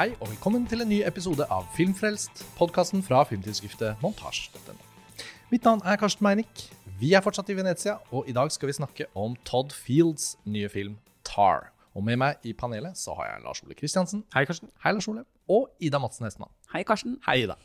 Hei 0.00 0.14
og 0.16 0.30
velkommen 0.30 0.62
til 0.64 0.80
en 0.80 0.88
ny 0.88 1.02
episode 1.04 1.44
av 1.52 1.66
Filmfrelst, 1.76 2.38
podkasten 2.56 3.02
fra 3.04 3.18
filmtidsskriftet 3.28 3.98
Montasj.no. 4.00 4.72
Mitt 5.50 5.66
navn 5.68 5.82
er 5.84 5.98
Karsten 6.00 6.24
Meinick. 6.24 6.62
Vi 7.02 7.10
er 7.12 7.20
fortsatt 7.20 7.50
i 7.52 7.56
Venezia, 7.58 7.98
og 8.08 8.24
i 8.24 8.32
dag 8.32 8.48
skal 8.48 8.70
vi 8.70 8.76
snakke 8.78 9.10
om 9.12 9.34
Todd 9.44 9.74
Fields 9.76 10.38
nye 10.48 10.70
film 10.72 10.94
Tar. 11.28 11.68
Og 11.92 12.06
med 12.06 12.16
meg 12.22 12.48
i 12.48 12.54
panelet 12.56 12.96
så 12.96 13.12
har 13.18 13.28
jeg 13.28 13.44
Lars 13.44 13.60
Ole 13.66 13.76
Kristiansen. 13.76 14.24
Hei, 14.32 14.46
Karsten. 14.48 14.72
Hei, 14.80 14.94
Lars 14.96 15.10
Ole. 15.12 15.26
Og 15.52 15.68
Ida 15.84 16.00
Madsen 16.00 16.24
Hestmann. 16.24 16.54
Hei, 16.72 16.80
Karsten. 16.88 17.20
Hei, 17.28 17.42
Ida. 17.44 17.60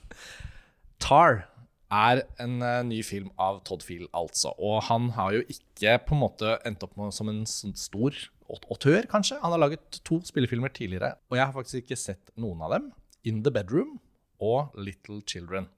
Tar 0.99 1.45
er 1.87 2.25
en 2.43 2.59
uh, 2.59 2.81
ny 2.83 2.99
film 3.07 3.31
av 3.39 3.63
Todd 3.63 3.87
Field, 3.87 4.09
altså. 4.11 4.51
Og 4.59 4.81
han 4.89 5.13
har 5.15 5.39
jo 5.39 5.47
ikke 5.47 6.01
på 6.09 6.19
en 6.19 6.25
måte 6.27 6.57
endt 6.67 6.83
opp 6.83 6.99
med, 6.99 7.15
som 7.15 7.31
en 7.31 7.45
sånn 7.47 7.79
stor 7.79 8.25
autør, 8.49 9.07
kanskje. 9.11 9.39
Han 9.41 9.55
har 9.55 9.61
laget 9.61 10.01
to 10.05 10.19
spillefilmer 10.25 10.73
tidligere, 10.73 11.15
og 11.29 11.37
jeg 11.39 11.45
har 11.45 11.55
faktisk 11.55 11.83
ikke 11.83 11.99
sett 11.99 12.33
noen 12.37 12.61
av 12.65 12.75
dem. 12.77 12.91
In 13.25 13.41
the 13.43 13.51
Bedroom 13.53 13.97
og 14.43 14.75
Little 14.77 15.21
Children. 15.25 15.69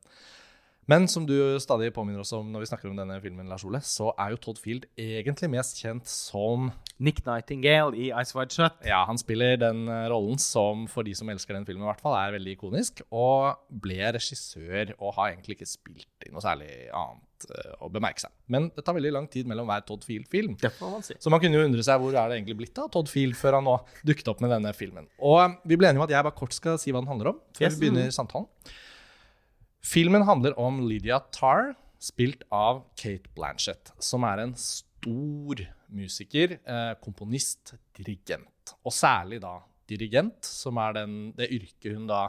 Men 0.87 1.03
som 1.11 1.25
du 1.27 1.35
stadig 1.59 1.89
påminner 1.91 2.23
oss 2.23 2.31
om 2.31 2.47
når 2.47 2.63
vi 2.63 2.67
snakker 2.69 2.87
om 2.87 2.95
denne 2.95 3.17
filmen, 3.19 3.49
Lars 3.51 3.65
Ole, 3.67 3.81
så 3.83 4.13
er 4.15 4.31
jo 4.31 4.39
Todd 4.39 4.61
Field 4.63 4.85
egentlig 4.95 5.49
mest 5.51 5.81
kjent 5.83 6.07
som 6.07 6.69
Nick 7.03 7.19
Nightingale 7.25 7.91
i 7.99 8.07
Ice 8.21 8.31
Wide 8.37 8.55
Shut. 8.55 8.79
Ja, 8.87 9.01
han 9.09 9.19
spiller 9.19 9.59
den 9.59 9.83
eh, 9.91 10.05
rollen 10.07 10.39
som 10.39 10.85
for 10.87 11.03
de 11.03 11.11
som 11.17 11.27
elsker 11.33 11.57
den 11.57 11.67
filmen, 11.67 11.83
i 11.83 11.89
hvert 11.91 12.03
fall, 12.03 12.15
er 12.15 12.37
veldig 12.37 12.55
ikonisk. 12.55 13.03
Og 13.11 13.59
ble 13.83 13.99
regissør 14.15 14.95
og 14.95 15.17
har 15.19 15.33
egentlig 15.33 15.59
ikke 15.59 15.67
spilt 15.67 16.27
i 16.29 16.31
noe 16.31 16.45
særlig 16.45 16.71
annet 16.87 17.26
uh, 17.51 17.73
å 17.85 17.89
bemerke 17.93 18.23
seg. 18.23 18.31
Men 18.53 18.69
det 18.75 18.83
tar 18.87 18.95
veldig 18.97 19.11
lang 19.13 19.27
tid 19.31 19.47
mellom 19.49 19.67
hver 19.69 19.83
Todd 19.87 20.05
Field-film. 20.07 20.57
Man 20.81 21.05
si. 21.05 21.17
Så 21.21 21.31
man 21.33 21.41
kunne 21.43 21.59
jo 21.59 21.67
undre 21.67 21.85
seg 21.85 22.01
hvor 22.01 22.15
er 22.15 22.31
det 22.31 22.39
egentlig 22.39 22.57
blitt 22.63 22.81
av 22.81 22.89
Todd 22.93 23.11
Field 23.11 23.37
før 23.37 23.59
han 23.59 23.67
nå 23.67 23.77
dukket 24.07 24.31
opp 24.33 24.43
med 24.43 24.53
denne 24.55 24.73
filmen. 24.77 25.07
Og 25.19 25.37
eh, 25.43 25.55
vi 25.69 25.79
ble 25.79 25.91
enige 25.91 26.01
om 26.01 26.07
at 26.07 26.15
jeg 26.15 26.27
bare 26.27 26.39
kort 26.39 26.57
skal 26.57 26.79
si 26.81 26.93
hva 26.95 27.03
den 27.03 27.11
handler 27.11 27.33
om, 27.35 27.41
før 27.57 27.67
Yes. 27.69 27.77
vi 27.77 27.85
begynner 27.85 28.11
samtalen. 28.15 28.49
Filmen 29.87 30.25
handler 30.27 30.57
om 30.59 30.81
Lydia 30.87 31.19
Tarr, 31.31 31.75
spilt 32.03 32.43
av 32.53 32.83
Kate 32.99 33.29
Blanchett, 33.37 33.93
som 34.03 34.25
er 34.27 34.43
en 34.43 34.53
stor 34.59 35.61
musiker, 35.93 36.57
eh, 36.59 36.93
komponist, 37.03 37.75
dirigent. 37.97 38.75
Og 38.83 38.91
særlig 38.93 39.39
da 39.41 39.59
dirigent, 39.87 40.43
som 40.43 40.77
er 40.83 40.97
den, 40.99 41.17
det 41.37 41.47
yrket 41.55 41.93
hun 41.95 42.07
da 42.09 42.27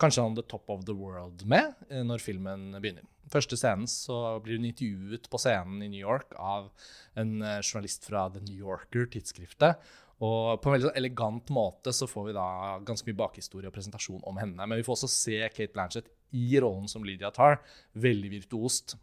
kanskje 0.00 0.22
on 0.24 0.36
the 0.38 0.44
top 0.48 0.70
of 0.72 0.84
the 0.88 0.94
world 0.96 1.42
med 1.44 1.74
eh, 1.90 2.02
når 2.06 2.22
filmen 2.22 2.70
begynner. 2.80 3.04
Første 3.30 3.56
scenen 3.56 3.86
så 3.86 4.40
blir 4.42 4.58
hun 4.58 4.66
intervjuet 4.68 5.28
på 5.30 5.38
scenen 5.38 5.82
i 5.82 5.88
New 5.88 6.00
York 6.02 6.34
av 6.38 6.70
en 7.16 7.36
eh, 7.42 7.60
journalist 7.62 8.04
fra 8.08 8.26
The 8.34 8.40
New 8.40 8.56
Yorker, 8.58 9.06
tidsskriftet. 9.12 9.78
Og 10.22 10.60
på 10.62 10.68
en 10.68 10.74
veldig 10.76 10.88
sånn 10.90 10.98
elegant 11.00 11.48
måte 11.50 11.90
så 11.94 12.06
får 12.06 12.26
vi 12.28 12.34
da 12.36 12.48
ganske 12.86 13.08
mye 13.08 13.18
bakhistorie 13.18 13.66
og 13.70 13.74
presentasjon 13.74 14.22
om 14.28 14.36
henne. 14.38 14.66
Men 14.66 14.78
vi 14.78 14.84
får 14.86 14.98
også 14.98 15.08
se 15.10 15.38
Kate 15.50 15.72
Blanchett 15.74 16.10
i 16.32 16.60
rollen 16.62 16.86
som 16.88 17.02
Lydia 17.04 17.30
Tarr, 17.34 17.58
veldig 17.98 18.30
virtuost. 18.36 18.94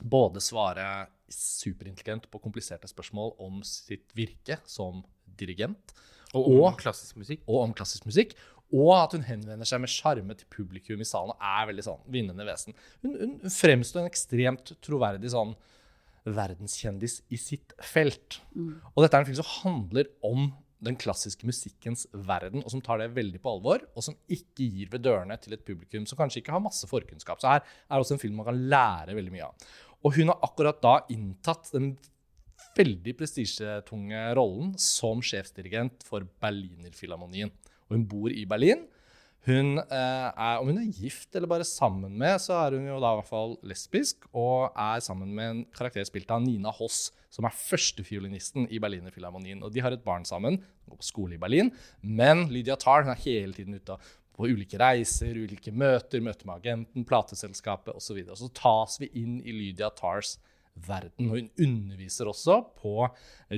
Både 0.00 0.40
svare 0.44 1.06
superintelligent 1.32 2.28
på 2.32 2.40
kompliserte 2.42 2.88
spørsmål 2.90 3.34
om 3.40 3.60
sitt 3.66 4.12
virke 4.16 4.58
som 4.68 5.02
dirigent, 5.40 5.94
Og, 6.32 6.46
Og- 6.46 6.76
klassisk 6.78 7.16
musikk. 7.16 7.40
og 7.48 7.62
om 7.64 7.72
klassisk 7.74 8.04
musikk. 8.06 8.36
Og 8.76 8.92
at 8.94 9.16
hun 9.16 9.26
henvender 9.26 9.66
seg 9.66 9.82
med 9.82 9.90
sjarme 9.90 10.36
til 10.38 10.48
publikum 10.52 11.02
i 11.02 11.08
salen 11.08 11.34
og 11.34 11.42
er 11.42 11.68
veldig 11.72 11.84
sånn 11.86 12.02
vinnende 12.12 12.46
vesen. 12.46 12.76
Hun, 13.02 13.16
hun 13.18 13.54
fremstår 13.54 14.04
en 14.04 14.10
ekstremt 14.10 14.74
troverdig 14.84 15.32
sånn 15.34 15.56
verdenskjendis 16.28 17.20
i 17.32 17.38
sitt 17.40 17.74
felt. 17.82 18.40
Og 18.94 19.02
dette 19.02 19.16
er 19.16 19.24
en 19.24 19.30
film 19.30 19.40
som 19.40 19.54
handler 19.64 20.10
om 20.26 20.50
den 20.84 20.96
klassiske 20.96 21.44
musikkens 21.44 22.06
verden, 22.12 22.62
og 22.64 22.72
som 22.72 22.80
tar 22.84 23.02
det 23.02 23.10
veldig 23.16 23.40
på 23.42 23.52
alvor, 23.52 23.82
og 23.92 24.04
som 24.04 24.16
ikke 24.32 24.64
gir 24.64 24.92
ved 24.92 25.04
dørene 25.04 25.36
til 25.40 25.56
et 25.56 25.64
publikum 25.66 26.06
som 26.08 26.16
kanskje 26.20 26.40
ikke 26.40 26.54
har 26.54 26.62
masse 26.64 26.88
forkunnskap. 26.88 27.40
Så 27.40 27.50
her 27.52 27.60
er 27.60 28.00
også 28.00 28.16
en 28.16 28.22
film 28.22 28.40
man 28.40 28.48
kan 28.48 28.62
lære 28.72 29.16
veldig 29.18 29.34
mye 29.34 29.50
av. 29.50 29.68
Og 30.00 30.16
hun 30.16 30.32
har 30.32 30.40
akkurat 30.46 30.80
da 30.80 30.94
inntatt 31.12 31.68
den 31.74 31.92
veldig 32.76 33.12
prestisjetunge 33.18 34.22
rollen 34.38 34.72
som 34.80 35.20
sjefsdirigent 35.24 36.04
for 36.06 36.24
Berlinerfilharmonien. 36.40 37.52
Og 37.90 37.98
hun 37.98 38.08
bor 38.08 38.32
i 38.32 38.46
Berlin. 38.48 38.86
Hun 39.48 39.78
eh, 39.80 40.28
er, 40.30 40.60
Om 40.60 40.68
hun 40.68 40.78
er 40.82 40.92
gift 40.92 41.34
eller 41.34 41.48
bare 41.48 41.64
sammen 41.64 42.12
med, 42.20 42.36
så 42.44 42.58
er 42.60 42.76
hun 42.76 42.86
jo 42.86 42.98
da 43.00 43.14
i 43.14 43.20
hvert 43.20 43.30
fall 43.30 43.56
lesbisk, 43.66 44.26
og 44.36 44.76
er 44.76 45.00
sammen 45.04 45.32
med 45.34 45.50
en 45.50 45.62
karakter 45.76 46.04
spilt 46.04 46.30
av 46.30 46.42
Nina 46.44 46.72
Hoss, 46.76 47.08
som 47.32 47.46
er 47.48 47.56
førstefiolinisten 47.56 48.68
i 48.68 48.80
Berlinerfilharmonien. 48.82 49.62
Og 49.64 49.72
de 49.72 49.80
har 49.80 49.96
et 49.96 50.04
barn 50.04 50.26
sammen, 50.28 50.60
går 50.90 51.00
på 51.00 51.08
skole 51.08 51.38
i 51.38 51.40
Berlin, 51.40 51.72
men 52.02 52.48
Lydia 52.52 52.76
Tarr 52.76 53.06
hun 53.06 53.14
er 53.14 53.24
hele 53.24 53.56
tiden 53.56 53.78
ute 53.80 53.96
på 54.36 54.48
ulike 54.48 54.78
reiser, 54.80 55.36
ulike 55.36 55.72
møter, 55.72 56.22
møter 56.24 56.48
med 56.48 56.60
agenten, 56.60 57.06
plateselskapet 57.08 57.96
osv. 57.96 58.22
Så 58.26 58.36
og 58.36 58.40
så 58.44 58.52
tas 58.60 59.00
vi 59.00 59.10
inn 59.20 59.40
i 59.40 59.56
Lydia 59.56 59.90
Tarrs 59.96 60.36
verden. 60.86 61.28
Og 61.30 61.36
hun 61.38 61.50
underviser 61.66 62.30
også 62.30 62.60
på 62.80 62.94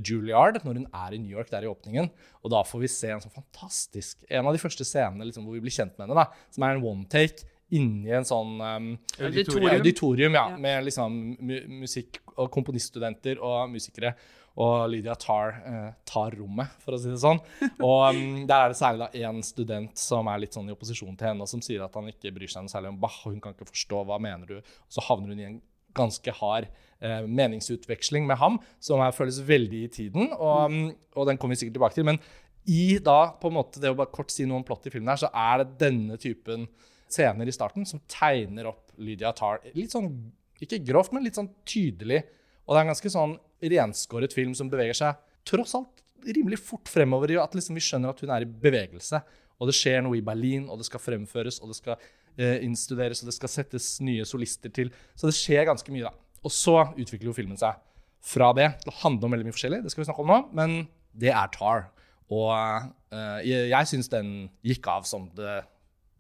Juilliard 0.01 0.61
når 0.65 0.81
hun 0.81 0.87
er 0.91 1.15
i 1.17 1.21
New 1.23 1.37
York 1.37 1.51
der 1.53 1.67
i 1.67 1.71
åpningen. 1.71 2.11
Og 2.43 2.53
da 2.55 2.63
får 2.67 2.85
vi 2.85 2.91
se 2.93 3.13
en 3.15 3.23
sånn 3.23 3.35
fantastisk 3.35 4.25
En 4.31 4.47
av 4.49 4.55
de 4.57 4.61
første 4.63 4.85
scenene 4.89 5.27
liksom, 5.29 5.45
hvor 5.47 5.57
vi 5.59 5.65
blir 5.65 5.75
kjent 5.75 5.97
med 5.99 6.09
henne, 6.09 6.25
da, 6.25 6.47
som 6.55 6.67
er 6.67 6.77
en 6.77 6.85
one 6.93 7.09
take 7.13 7.49
inni 7.73 8.13
en 8.13 8.27
sånn 8.29 8.59
um, 8.61 8.89
Auditorium. 9.19 9.71
auditorium 9.79 10.35
ja, 10.37 10.45
Ja. 10.53 10.59
med 10.61 10.85
liksom 10.85 11.15
mu 11.41 11.55
musikk- 11.81 12.21
og 12.37 12.51
komponiststudenter 12.53 13.41
og 13.41 13.71
musikere. 13.73 14.15
Og 14.61 14.91
Lydia 14.93 15.15
tar, 15.17 15.55
eh, 15.65 15.93
tar 16.05 16.35
rommet, 16.37 16.69
for 16.85 16.93
å 16.93 16.99
si 17.01 17.09
det 17.09 17.17
sånn. 17.23 17.39
Og 17.81 18.13
um, 18.13 18.43
der 18.45 18.67
er 18.67 18.69
det 18.69 18.77
særlig 18.77 19.07
da 19.07 19.23
én 19.31 19.39
student 19.43 19.97
som 19.97 20.29
er 20.29 20.43
litt 20.43 20.53
sånn 20.53 20.69
i 20.69 20.75
opposisjon 20.75 21.17
til 21.17 21.31
henne, 21.31 21.41
og 21.41 21.49
som 21.49 21.63
sier 21.65 21.81
at 21.87 21.95
han 21.97 22.11
ikke 22.13 22.35
bryr 22.37 22.53
seg 22.53 22.67
noe 22.67 22.69
særlig 22.75 22.91
om 22.93 22.99
Bach, 23.01 23.17
og 23.25 23.33
hun 23.33 23.41
kan 23.41 23.55
ikke 23.57 23.71
forstå 23.71 24.03
hva 24.11 24.19
mener 24.21 24.45
du. 24.51 24.59
Og 24.61 24.93
så 24.93 25.01
havner 25.09 25.33
hun 25.33 25.41
i 25.41 25.47
en 25.49 25.57
ganske 25.97 26.35
hard 26.39 26.69
eh, 27.03 27.25
meningsutveksling 27.27 28.27
med 28.29 28.41
ham, 28.41 28.59
som 28.83 29.03
er, 29.05 29.15
føles 29.17 29.41
veldig 29.47 29.83
i 29.87 29.91
tiden, 29.93 30.31
og, 30.37 30.73
um, 30.73 30.93
og 31.17 31.29
den 31.29 31.41
kommer 31.41 31.57
vi 31.57 31.63
sikkert 31.65 31.79
tilbake 31.79 31.99
til. 31.99 32.09
Men 32.09 32.21
i 32.71 32.99
da, 33.03 33.33
på 33.41 33.51
en 33.51 33.59
måte, 33.59 33.83
det 33.83 33.91
å 33.91 33.99
bare 33.99 34.13
kort 34.15 34.31
si 34.33 34.47
noe 34.47 34.61
om 34.61 34.67
plott 34.67 34.87
i 34.87 34.93
filmen 34.95 35.11
her, 35.13 35.23
så 35.25 35.33
er 35.33 35.63
det 35.63 35.81
denne 35.83 36.19
typen 36.21 36.69
scener 37.13 37.49
i 37.49 37.55
starten 37.55 37.85
som 37.89 38.01
tegner 38.09 38.71
opp 38.71 38.95
Lydia 39.03 39.33
Tarr 39.37 39.61
litt 39.77 39.93
sånn, 39.93 40.09
ikke 40.63 40.81
grovt, 40.87 41.13
men 41.13 41.27
litt 41.27 41.37
sånn 41.39 41.51
tydelig. 41.69 42.23
Og 42.65 42.73
det 42.73 42.79
er 42.79 42.87
en 42.87 42.93
ganske 42.93 43.13
sånn 43.13 43.35
renskåret 43.73 44.35
film 44.35 44.55
som 44.59 44.71
beveger 44.73 44.97
seg 44.97 45.29
tross 45.49 45.75
alt 45.75 46.03
rimelig 46.23 46.61
fort 46.63 46.91
fremover 46.91 47.33
i 47.33 47.39
at 47.41 47.55
liksom 47.57 47.79
vi 47.79 47.85
skjønner 47.85 48.13
at 48.13 48.23
hun 48.23 48.33
er 48.35 48.45
i 48.45 48.51
bevegelse. 48.65 49.23
Og 49.61 49.69
det 49.71 49.77
skjer 49.79 50.03
noe 50.03 50.19
i 50.19 50.25
Berlin, 50.25 50.69
og 50.71 50.81
det 50.81 50.89
skal 50.89 51.03
fremføres, 51.03 51.61
og 51.63 51.71
det 51.71 51.79
skal 51.79 52.07
innstuderes, 52.39 53.21
og 53.23 53.29
det 53.29 53.37
skal 53.37 53.51
settes 53.53 53.95
nye 54.05 54.25
solister 54.29 54.73
til. 54.73 54.93
Så 55.19 55.29
det 55.29 55.37
skjer 55.37 55.67
ganske 55.69 55.93
mye, 55.95 56.09
da. 56.09 56.39
Og 56.43 56.55
så 56.55 56.79
utvikler 56.97 57.31
jo 57.31 57.37
filmen 57.37 57.61
seg 57.61 57.77
fra 58.23 58.53
det 58.57 58.69
til 58.83 58.93
å 58.93 58.99
handle 59.03 59.29
om 59.29 59.35
veldig 59.35 59.49
mye 59.49 59.57
forskjellig. 59.57 59.83
Det 59.85 59.93
skal 59.93 60.03
vi 60.03 60.09
snakke 60.09 60.25
om 60.25 60.33
nå, 60.33 60.39
men 60.57 60.79
det 61.19 61.33
er 61.35 61.51
Tar. 61.55 61.89
Og 62.33 62.49
uh, 62.55 63.39
jeg, 63.45 63.69
jeg 63.73 63.91
syns 63.91 64.11
den 64.13 64.33
gikk 64.65 64.89
av 64.91 65.07
som 65.09 65.29
det 65.37 65.61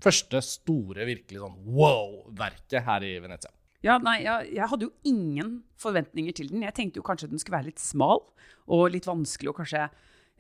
første 0.03 0.43
store, 0.45 1.07
virkelig 1.07 1.43
sånn 1.43 1.59
wow-verket 1.77 2.83
her 2.87 3.07
i 3.07 3.15
Venezia. 3.23 3.53
Ja, 3.83 3.97
nei, 4.03 4.21
jeg, 4.23 4.53
jeg 4.59 4.71
hadde 4.71 4.87
jo 4.87 4.93
ingen 5.09 5.55
forventninger 5.81 6.35
til 6.39 6.51
den. 6.53 6.67
Jeg 6.67 6.75
tenkte 6.77 7.01
jo 7.01 7.07
kanskje 7.07 7.31
den 7.31 7.43
skulle 7.43 7.59
være 7.59 7.71
litt 7.73 7.83
smal 7.83 8.23
og 8.71 8.93
litt 8.95 9.09
vanskelig 9.09 9.51
å 9.51 9.57
kanskje 9.57 9.89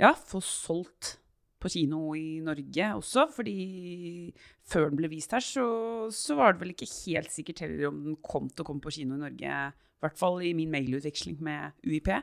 ja, 0.02 0.12
få 0.14 0.42
solgt 0.44 1.16
på 1.62 1.70
kino 1.72 2.12
i 2.18 2.40
Norge 2.44 2.88
også. 2.98 3.28
Fordi 3.32 4.32
før 4.68 4.90
den 4.90 4.98
ble 5.00 5.10
vist 5.12 5.34
her, 5.34 5.44
så, 5.44 5.66
så 6.14 6.36
var 6.38 6.54
det 6.54 6.64
vel 6.64 6.74
ikke 6.74 6.90
helt 6.90 7.32
sikkert 7.34 7.64
heller 7.64 7.90
om 7.90 8.02
den 8.08 8.18
kom 8.24 8.50
til 8.50 8.64
å 8.64 8.68
komme 8.68 8.84
på 8.84 8.94
kino 8.98 9.16
i 9.16 9.22
Norge. 9.22 9.60
I 9.72 10.02
hvert 10.02 10.18
fall 10.18 10.40
i 10.42 10.54
min 10.58 10.72
mailutveksling 10.72 11.38
med 11.44 11.78
UiP. 11.86 12.10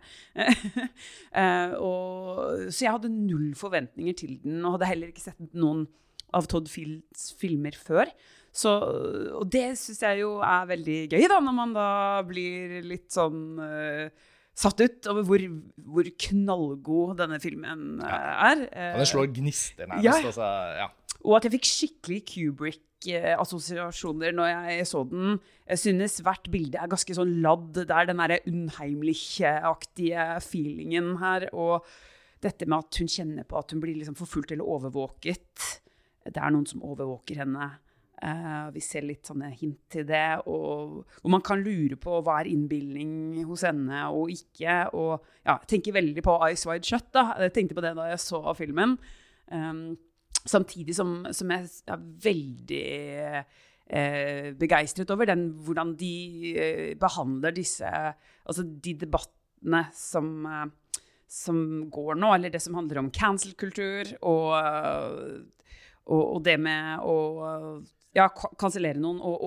Eh, 1.30 1.71
og, 1.77 2.65
så 2.74 2.83
jeg 2.83 2.91
hadde 2.91 3.12
null 3.13 3.53
forventninger 3.56 4.15
til 4.18 4.31
den, 4.41 4.63
og 4.65 4.75
hadde 4.75 4.89
heller 4.89 5.12
ikke 5.12 5.27
sett 5.30 5.53
noen 5.53 5.85
av 6.35 6.47
Todd 6.50 6.68
Fields 6.71 7.30
filmer 7.39 7.77
før. 7.77 8.09
Så, 8.51 8.74
og 9.38 9.45
det 9.53 9.77
syns 9.80 10.01
jeg 10.03 10.24
jo 10.24 10.39
er 10.44 10.68
veldig 10.71 10.97
gøy, 11.12 11.24
da, 11.30 11.38
når 11.44 11.56
man 11.56 11.75
da 11.75 11.89
blir 12.27 12.80
litt 12.85 13.07
sånn 13.13 13.62
eh, 13.62 14.27
satt 14.59 14.81
ut 14.83 15.07
over 15.11 15.23
hvor, 15.27 15.39
hvor 15.88 16.06
knallgod 16.25 17.17
denne 17.21 17.38
filmen 17.44 17.79
ja. 18.03 18.17
er. 18.51 18.57
Eh, 18.67 18.94
Og 18.94 19.00
den 19.03 19.11
slår 19.13 19.27
gnister 19.38 19.85
nærmest. 19.88 20.06
Ja. 20.06 20.13
Altså, 20.19 20.47
ja. 20.81 20.88
og 21.23 21.31
at 21.38 21.44
jeg 21.47 21.53
fikk 21.56 21.67
skikkelig 21.69 22.19
Kubrick-assosiasjoner 22.33 24.31
når 24.35 24.47
jeg 24.51 24.67
så 24.89 25.00
den. 25.07 25.27
Jeg 25.69 25.77
synes 25.85 26.13
hvert 26.25 26.45
bilde 26.51 26.77
er 26.81 26.91
ganske 26.91 27.13
sånn 27.15 27.33
ladd. 27.44 27.69
Det 27.77 27.88
er 27.88 28.06
den 28.09 28.19
derre 28.23 28.44
Unheimlich-aktige 28.51 30.21
feelingen 30.44 31.07
her. 31.23 31.41
Og 31.56 31.73
dette 32.44 32.63
med 32.67 32.77
at 32.83 32.94
hun 33.01 33.09
kjenner 33.11 33.44
på 33.47 33.56
at 33.59 33.71
hun 33.71 33.81
blir 33.83 33.95
liksom 34.00 34.17
forfulgt 34.19 34.51
eller 34.56 34.67
overvåket. 34.67 35.56
Det 36.29 36.39
er 36.39 36.51
noen 36.53 36.67
som 36.67 36.83
overvåker 36.85 37.35
henne. 37.45 37.65
Eh, 38.19 38.66
vi 38.75 38.81
ser 38.83 39.06
litt 39.07 39.30
sånne 39.30 39.48
hint 39.56 39.80
til 39.94 40.06
det. 40.10 40.42
Og, 40.51 41.00
og 41.24 41.31
man 41.31 41.44
kan 41.45 41.62
lure 41.63 41.95
på 42.00 42.19
hva 42.25 42.39
er 42.42 42.51
innbilning 42.51 43.39
hos 43.48 43.63
henne 43.68 44.04
og 44.16 44.33
ikke. 44.33 44.81
Og 44.98 45.16
ja, 45.45 45.56
jeg 45.56 45.71
tenker 45.75 45.95
veldig 45.95 46.25
på 46.25 46.36
Ice 46.50 46.68
Wide 46.69 46.88
Shut. 46.88 47.10
da. 47.16 47.31
Jeg 47.45 47.56
tenkte 47.56 47.77
på 47.77 47.86
det 47.86 47.95
da 47.98 48.10
jeg 48.12 48.21
så 48.24 48.44
filmen. 48.57 48.98
Um, 49.50 49.98
samtidig 50.44 50.94
som, 50.98 51.24
som 51.36 51.51
jeg 51.56 51.69
er 51.89 52.04
veldig 52.25 52.83
uh, 53.39 54.50
begeistret 54.60 55.10
over 55.16 55.30
den, 55.30 55.50
hvordan 55.66 55.95
de 56.00 56.13
uh, 56.54 56.92
behandler 57.00 57.56
disse 57.56 57.89
Altså 58.50 58.63
de 58.66 58.95
debattene 58.98 59.83
som, 59.94 60.48
som 61.30 61.57
går 61.94 62.16
nå, 62.18 62.31
eller 62.33 62.50
det 62.50 62.62
som 62.63 62.77
handler 62.80 63.01
om 63.04 63.12
cancel-kultur 63.13 64.16
og, 64.25 64.56
og, 66.10 66.39
det 66.48 66.56
med 66.63 67.04
å 67.06 67.18
ja, 68.15 68.29
kansellere 68.59 69.00
noen 69.01 69.19
og, 69.21 69.44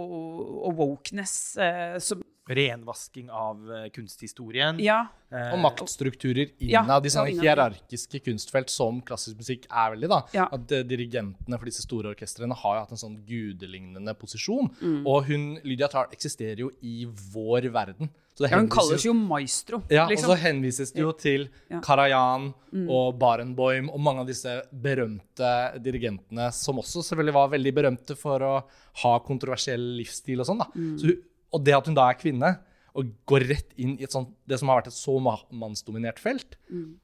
og 0.68 0.76
wokeness 0.78 1.56
eh, 1.60 1.96
som 2.02 2.22
Renvasking 2.50 3.28
av 3.30 3.60
eh, 3.70 3.84
kunsthistorien. 3.94 4.80
Ja. 4.82 5.04
Eh, 5.30 5.52
Og 5.54 5.60
maktstrukturer 5.62 6.50
innad 6.58 7.06
ja, 7.06 7.22
i 7.30 7.36
hierarkiske 7.38 8.18
kunstfelt 8.26 8.72
som 8.72 8.98
klassisk 9.06 9.38
musikk 9.38 9.68
er 9.70 9.94
veldig. 9.94 10.08
da. 10.10 10.18
Ja. 10.34 10.48
At 10.50 10.74
eh, 10.74 10.82
Dirigentene 10.82 11.58
for 11.60 11.70
disse 11.70 11.84
store 11.86 12.10
orkestrene 12.16 12.56
har 12.64 12.76
jo 12.76 12.82
hatt 12.82 12.96
en 12.96 13.02
sånn 13.04 13.20
gudelignende 13.28 14.16
posisjon. 14.18 14.72
Mm. 14.82 14.98
Og 15.06 15.30
hun, 15.30 15.46
Lydia 15.62 15.86
Tarr 15.92 16.10
eksisterer 16.10 16.64
jo 16.64 16.72
i 16.82 17.06
vår 17.06 17.70
verden. 17.72 18.10
Ja, 18.40 18.48
hun 18.58 18.68
kalles 18.72 19.04
jo 19.04 19.12
maestro. 19.14 19.82
ja, 19.90 20.06
liksom. 20.08 20.30
Og 20.30 20.36
så 20.36 20.40
henvises 20.42 20.92
det 20.94 21.02
jo 21.02 21.12
til 21.12 21.48
Ja. 21.70 21.76
Mm. 21.78 21.82
Karajan 21.84 22.54
og 22.88 23.18
Barenboim 23.18 23.90
og 23.92 24.00
mange 24.00 24.20
av 24.20 24.26
disse 24.26 24.62
berømte 24.72 25.50
dirigentene, 25.82 26.50
som 26.52 26.76
også 26.80 27.02
selvfølgelig 27.04 27.34
var 27.34 27.48
veldig 27.52 27.74
berømte 27.74 28.16
for 28.16 28.40
å 28.40 28.54
ha 29.02 29.12
kontroversiell 29.20 29.84
livsstil 29.98 30.40
og 30.40 30.46
sånn. 30.46 30.64
Mm. 30.74 30.98
Så 30.98 31.16
og 31.52 31.64
det 31.64 31.74
at 31.76 31.84
hun 31.86 31.94
da 31.94 32.08
er 32.08 32.14
kvinne, 32.16 32.58
og 32.96 33.10
går 33.28 33.44
rett 33.48 33.72
inn 33.76 33.98
i 34.00 34.06
sånt, 34.08 34.30
det 34.48 34.58
som 34.58 34.68
har 34.68 34.80
vært 34.80 34.86
et 34.88 34.96
så 34.96 35.18
mannsdominert 35.52 36.18
felt, 36.18 36.56
Mm. 36.70 36.94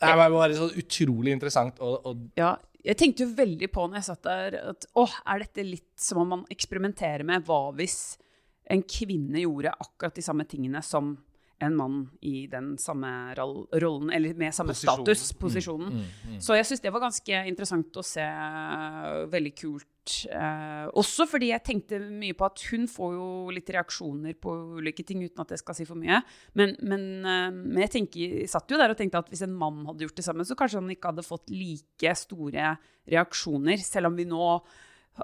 det 0.00 0.08
er 0.08 0.16
bare 0.30 0.54
så 0.54 0.70
utrolig 0.74 1.32
interessant. 1.32 1.80
Og, 1.80 2.06
og 2.06 2.30
Ja, 2.36 2.56
jeg 2.84 2.96
tenkte 2.96 3.24
jo 3.26 3.34
veldig 3.34 3.68
på 3.72 3.88
når 3.88 3.94
jeg 3.94 4.04
satt 4.04 4.22
der, 4.22 4.58
at 4.70 4.86
åh, 4.94 5.10
er 5.26 5.38
dette 5.40 5.64
litt 5.64 5.90
som 5.96 6.18
om 6.18 6.28
man 6.28 6.44
eksperimenterer 6.50 7.24
med 7.24 7.44
hva 7.46 7.72
hvis 7.74 8.16
en 8.70 8.82
kvinne 8.88 9.44
gjorde 9.44 9.74
akkurat 9.74 10.16
de 10.16 10.24
samme 10.24 10.46
tingene 10.48 10.82
som 10.84 11.14
en 11.62 11.74
mann 11.76 11.98
i 12.20 12.46
den 12.50 12.74
samme 12.82 13.08
rollen, 13.38 14.10
eller 14.12 14.34
med 14.34 14.54
samme 14.54 14.74
Posisjonen. 14.74 15.04
status, 15.06 15.32
posisjonen. 15.38 16.04
Så 16.42 16.56
jeg 16.58 16.66
syns 16.68 16.82
det 16.82 16.92
var 16.92 17.04
ganske 17.04 17.42
interessant 17.48 17.98
å 18.00 18.04
se, 18.04 18.24
veldig 19.32 19.52
kult. 19.58 20.16
Eh, 20.28 20.86
også 21.00 21.24
fordi 21.30 21.48
jeg 21.52 21.64
tenkte 21.64 22.00
mye 22.02 22.36
på 22.36 22.44
at 22.44 22.60
hun 22.68 22.88
får 22.90 23.14
jo 23.16 23.28
litt 23.54 23.70
reaksjoner 23.72 24.36
på 24.36 24.54
ulike 24.80 25.06
ting, 25.06 25.22
uten 25.24 25.44
at 25.44 25.54
jeg 25.54 25.62
skal 25.62 25.78
si 25.78 25.86
for 25.88 26.00
mye. 26.00 26.20
Men, 26.58 26.74
men, 26.82 27.06
eh, 27.22 27.50
men 27.54 27.84
jeg, 27.86 27.94
tenker, 27.98 28.40
jeg 28.42 28.50
satt 28.52 28.74
jo 28.74 28.80
der 28.80 28.92
og 28.92 28.98
tenkte 28.98 29.22
at 29.22 29.30
hvis 29.32 29.46
en 29.46 29.54
mann 29.56 29.84
hadde 29.88 30.08
gjort 30.08 30.18
det 30.18 30.26
samme, 30.26 30.44
så 30.44 30.58
kanskje 30.58 30.82
han 30.82 30.92
ikke 30.96 31.14
hadde 31.14 31.26
fått 31.26 31.54
like 31.54 32.16
store 32.18 32.74
reaksjoner, 33.08 33.78
selv 33.84 34.10
om 34.10 34.18
vi 34.18 34.26
nå 34.28 34.42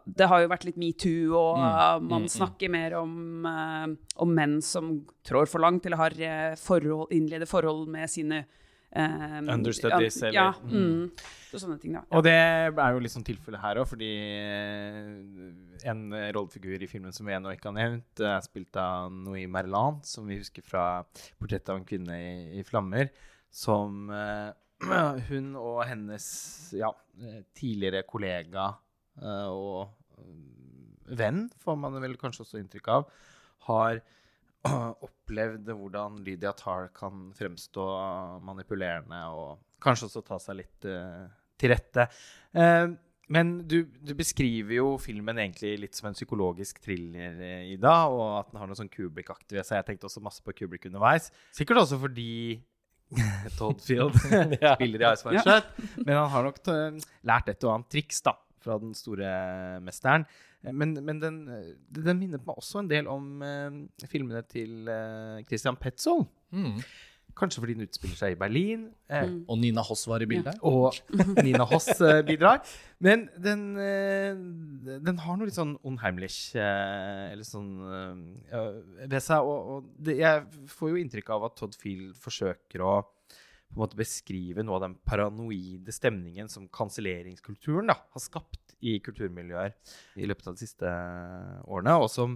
det 0.06 0.28
har 0.30 0.44
jo 0.44 0.50
vært 0.52 0.68
litt 0.68 0.78
metoo, 0.78 1.34
og 1.34 1.58
mm. 1.58 2.08
man 2.12 2.28
snakker 2.30 2.70
mer 2.70 2.94
om, 3.00 3.46
uh, 3.46 3.90
om 4.22 4.32
menn 4.36 4.60
som 4.62 5.00
trår 5.26 5.50
for 5.50 5.62
langt, 5.62 5.86
eller 5.86 5.98
har 5.98 6.16
uh, 6.20 6.56
forhold, 6.60 7.10
innleder 7.16 7.50
forhold 7.50 7.88
med 7.90 8.10
sine 8.12 8.44
Um, 8.90 9.46
Understudies, 9.46 10.16
eller- 10.18 10.34
Ja. 10.34 10.52
Mm, 10.66 11.12
så 11.48 11.60
sånne 11.62 11.80
ting, 11.80 11.92
da. 11.92 12.00
Og 12.10 12.24
det 12.24 12.32
er 12.32 12.90
jo 12.92 12.98
litt 12.98 13.12
sånn 13.12 13.22
tilfelle 13.22 13.60
her 13.62 13.78
òg, 13.78 13.86
fordi 13.86 14.10
eh, 14.10 15.86
en 15.86 16.10
rollefigur 16.34 16.82
i 16.82 16.88
filmen 16.90 17.12
som 17.14 17.24
vi 17.24 17.32
ennå 17.32 17.54
ikke 17.54 17.70
har 17.70 17.76
nevnt, 17.76 18.18
er 18.18 18.40
spilt 18.42 18.74
av 18.74 19.12
Noé 19.12 19.46
Merlan, 19.46 20.02
som 20.02 20.26
vi 20.26 20.38
husker 20.38 20.66
fra 20.66 21.04
'Portrettet 21.38 21.70
av 21.70 21.76
en 21.76 21.84
kvinne 21.84 22.18
i, 22.18 22.58
i 22.58 22.64
flammer', 22.66 23.10
som 23.48 24.10
uh, 24.10 24.50
hun 25.28 25.54
og 25.54 25.84
hennes 25.86 26.26
ja, 26.74 26.90
eh, 27.20 27.42
tidligere 27.54 28.02
kollega 28.08 28.72
eh, 28.72 28.89
og 29.22 29.90
eh, 30.20 31.16
venn, 31.20 31.48
får 31.62 31.78
man 31.80 31.98
vel 32.02 32.16
kanskje 32.20 32.46
også 32.46 32.60
inntrykk 32.62 32.92
av, 32.94 33.10
har 33.68 34.00
opplevd 35.08 35.70
hvordan 35.72 36.20
Lydia 36.24 36.52
Tarr 36.56 36.90
kan 36.96 37.28
fremstå 37.36 37.84
manipulerende 38.44 39.20
og 39.34 39.58
kanskje 39.82 40.10
også 40.10 40.24
ta 40.26 40.40
seg 40.42 40.60
litt 40.60 40.88
eh, 40.88 41.28
til 41.60 41.72
rette. 41.72 42.06
Eh, 42.52 42.88
men 43.30 43.52
du, 43.70 43.84
du 44.02 44.12
beskriver 44.18 44.74
jo 44.80 44.88
filmen 44.98 45.38
egentlig 45.38 45.76
litt 45.84 45.98
som 45.98 46.08
en 46.10 46.16
psykologisk 46.16 46.80
thriller, 46.82 47.38
eh, 47.46 47.70
Ida, 47.76 47.94
og 48.10 48.24
at 48.40 48.50
den 48.50 48.60
har 48.60 48.70
noe 48.70 48.78
sånn 48.78 48.90
Kubrick-aktig 48.90 49.60
ved 49.60 49.66
seg. 49.66 49.78
Jeg 49.78 49.88
tenkte 49.92 50.10
også 50.10 50.24
masse 50.24 50.44
på 50.44 50.54
Kubrick 50.58 50.88
underveis. 50.90 51.30
Sikkert 51.56 51.84
også 51.84 52.00
fordi 52.02 52.58
Todd 53.58 53.80
Field 53.84 54.18
spiller 54.74 55.06
i 55.06 55.12
Ice 55.12 55.26
White 55.26 55.46
Shut. 55.46 55.72
Men 56.02 56.16
han 56.16 56.30
har 56.34 56.50
nok 56.50 56.62
lært 57.30 57.52
et 57.54 57.68
og 57.68 57.76
annet 57.76 57.92
triks 57.94 58.20
da, 58.26 58.34
fra 58.62 58.78
den 58.82 58.94
store 58.94 59.28
mesteren. 59.84 60.26
Eh, 60.64 60.72
Men, 60.72 60.94
men 61.04 61.20
den, 61.22 61.38
eh, 61.48 61.70
den 61.96 62.18
minnet 62.20 62.44
meg 62.46 62.56
også 62.60 62.82
en 62.82 62.88
del 62.90 63.06
om 63.08 63.42
eh, 63.42 63.78
filmene 64.10 64.42
til 64.48 64.88
eh, 64.88 65.44
Christian 65.48 65.76
Petzold. 65.80 66.26
mm. 66.52 66.82
Kanskje 67.40 67.60
fordi 67.62 67.74
den 67.78 67.86
utspiller 67.86 68.16
seg 68.18 68.32
i 68.34 68.38
Berlin. 68.40 68.88
Eh, 69.08 69.22
Mm. 69.30 69.44
Og 69.48 69.58
Nina 69.62 69.80
Hoss 69.86 70.02
var 70.10 70.20
i 70.20 70.26
bildet. 70.26 70.56
og 70.66 70.92
Nina 71.46 71.62
Hoss 71.64 71.86
eh, 72.02 72.22
bidrar. 72.26 72.58
Men 72.98 73.28
den, 73.38 73.62
eh, 73.78 74.34
den 75.06 75.16
har 75.22 75.38
noe 75.38 75.46
litt 75.46 75.54
sånn 75.56 75.76
unheimlich 75.86 76.56
eh, 76.58 77.30
eller 77.30 77.46
sånn 77.46 77.70
eh, 78.50 79.06
ved 79.06 79.22
seg. 79.22 79.46
Og, 79.46 79.70
og 79.76 79.88
det, 80.02 80.18
jeg 80.18 80.42
får 80.74 80.90
jo 80.90 81.00
inntrykk 81.04 81.30
av 81.38 81.46
at 81.48 81.56
Todd 81.62 81.78
Field 81.80 82.18
forsøker 82.18 82.82
å 82.84 82.96
på 83.70 83.78
en 83.78 83.84
måte 83.84 83.98
beskrive 83.98 84.64
noe 84.66 84.80
av 84.80 84.84
den 84.88 84.96
paranoide 85.06 85.94
stemningen 85.94 86.50
som 86.50 86.66
kanselleringskulturen 86.74 87.92
har 87.94 88.22
skapt 88.22 88.74
i 88.82 88.96
kulturmiljøer 89.04 89.76
i 90.18 90.26
løpet 90.26 90.48
av 90.48 90.56
de 90.56 90.64
siste 90.64 90.90
årene, 91.70 91.94
og 92.00 92.10
som 92.10 92.34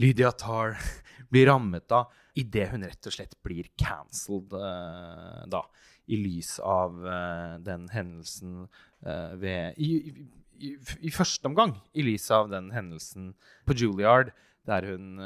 Lydia 0.00 0.30
Tarr 0.32 0.78
blir 1.32 1.50
rammet 1.50 1.92
av 1.92 2.12
idet 2.38 2.70
hun 2.72 2.86
rett 2.86 3.10
og 3.10 3.12
slett 3.12 3.36
blir 3.44 3.68
cancelled 3.80 4.54
uh, 4.56 5.44
da, 5.50 5.64
i 6.08 6.16
lys 6.16 6.56
av 6.64 6.96
uh, 7.04 7.58
den 7.60 7.88
hendelsen 7.92 8.62
uh, 9.04 9.34
ved 9.40 9.76
i, 9.76 9.90
i, 10.08 10.28
i, 10.70 10.72
I 11.10 11.12
første 11.12 11.50
omgang 11.50 11.76
i 11.92 12.06
lys 12.06 12.30
av 12.32 12.48
den 12.54 12.70
hendelsen 12.72 13.34
på 13.68 13.76
Juilliard, 13.76 14.32
der 14.68 14.86
hun 14.86 15.18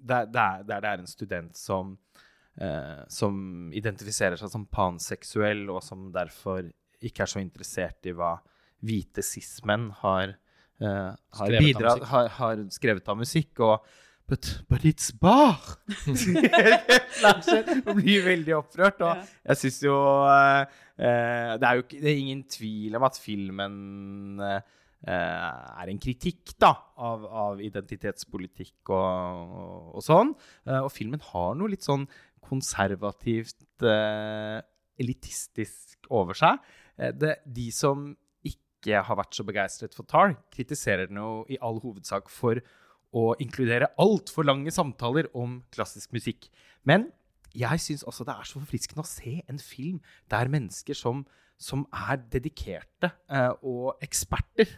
der, 0.00 0.24
der, 0.26 0.62
der 0.64 0.80
det 0.80 0.88
er 0.88 1.02
en 1.02 1.08
student 1.08 1.56
som 1.56 1.98
eh, 2.60 3.00
som 3.12 3.70
identifiserer 3.76 4.40
seg 4.40 4.52
som 4.52 4.68
panseksuell, 4.70 5.66
og 5.72 5.82
som 5.84 6.10
derfor 6.14 6.68
ikke 7.00 7.24
er 7.24 7.32
så 7.32 7.40
interessert 7.42 8.06
i 8.06 8.14
hva 8.16 8.36
hvite 8.84 9.24
cis-menn 9.24 9.90
har, 10.02 10.36
eh, 10.80 11.10
har, 11.40 11.58
bidratt, 11.58 12.04
har, 12.12 12.30
har 12.38 12.64
skrevet 12.72 13.08
av 13.08 13.20
musikk. 13.20 13.60
Og 13.64 13.90
But, 14.30 14.62
but 14.68 14.84
it's 14.84 15.10
bar! 15.10 15.58
Blir 17.98 18.22
veldig 18.28 18.54
opprørt. 18.54 19.00
Og 19.02 19.24
jeg 19.42 19.58
syns 19.58 19.80
jo 19.82 19.96
eh, 20.30 20.60
eh, 21.02 21.56
det, 21.58 21.66
er 21.66 21.74
jo 21.74 21.82
ikke, 21.82 21.98
det 21.98 22.12
er 22.12 22.20
ingen 22.20 22.44
tvil 22.46 22.94
om 22.94 23.06
at 23.08 23.18
filmen 23.18 23.74
eh, 24.46 24.60
er 25.10 25.90
en 25.90 25.98
kritikk 25.98 26.54
da, 26.62 26.70
av, 27.00 27.26
av 27.26 27.64
identitetspolitikk 27.64 28.92
og, 28.94 29.02
og, 29.64 29.90
og 29.98 30.06
sånn. 30.06 30.30
Eh, 30.68 30.78
og 30.78 30.92
filmen 30.94 31.26
har 31.32 31.58
noe 31.58 31.74
litt 31.74 31.90
sånn 31.90 32.06
konservativt, 32.44 33.62
eh, 33.82 34.60
elitistisk 35.00 36.10
over 36.10 36.36
seg. 36.36 36.60
Eh, 36.98 37.12
det, 37.16 37.38
de 37.46 37.70
som 37.74 38.10
ikke 38.46 39.02
har 39.04 39.18
vært 39.18 39.36
så 39.36 39.46
begeistret 39.46 39.96
for 39.96 40.08
Tar, 40.08 40.36
kritiserer 40.52 41.10
den 41.10 41.20
jo 41.20 41.44
i 41.48 41.58
all 41.60 41.80
hovedsak 41.82 42.30
for 42.32 42.60
å 43.10 43.32
inkludere 43.42 43.90
altfor 44.00 44.46
lange 44.46 44.70
samtaler 44.70 45.28
om 45.34 45.60
klassisk 45.74 46.12
musikk. 46.14 46.46
Men 46.86 47.08
jeg 47.56 47.82
syns 47.82 48.04
også 48.06 48.24
det 48.26 48.36
er 48.36 48.46
så 48.46 48.60
forfriskende 48.60 49.02
å 49.02 49.10
se 49.10 49.40
en 49.50 49.58
film 49.58 49.98
der 50.30 50.50
mennesker 50.52 50.94
som, 50.94 51.24
som 51.58 51.82
er 51.90 52.20
dedikerte 52.30 53.10
eh, 53.30 53.50
og 53.66 53.98
eksperter, 54.04 54.70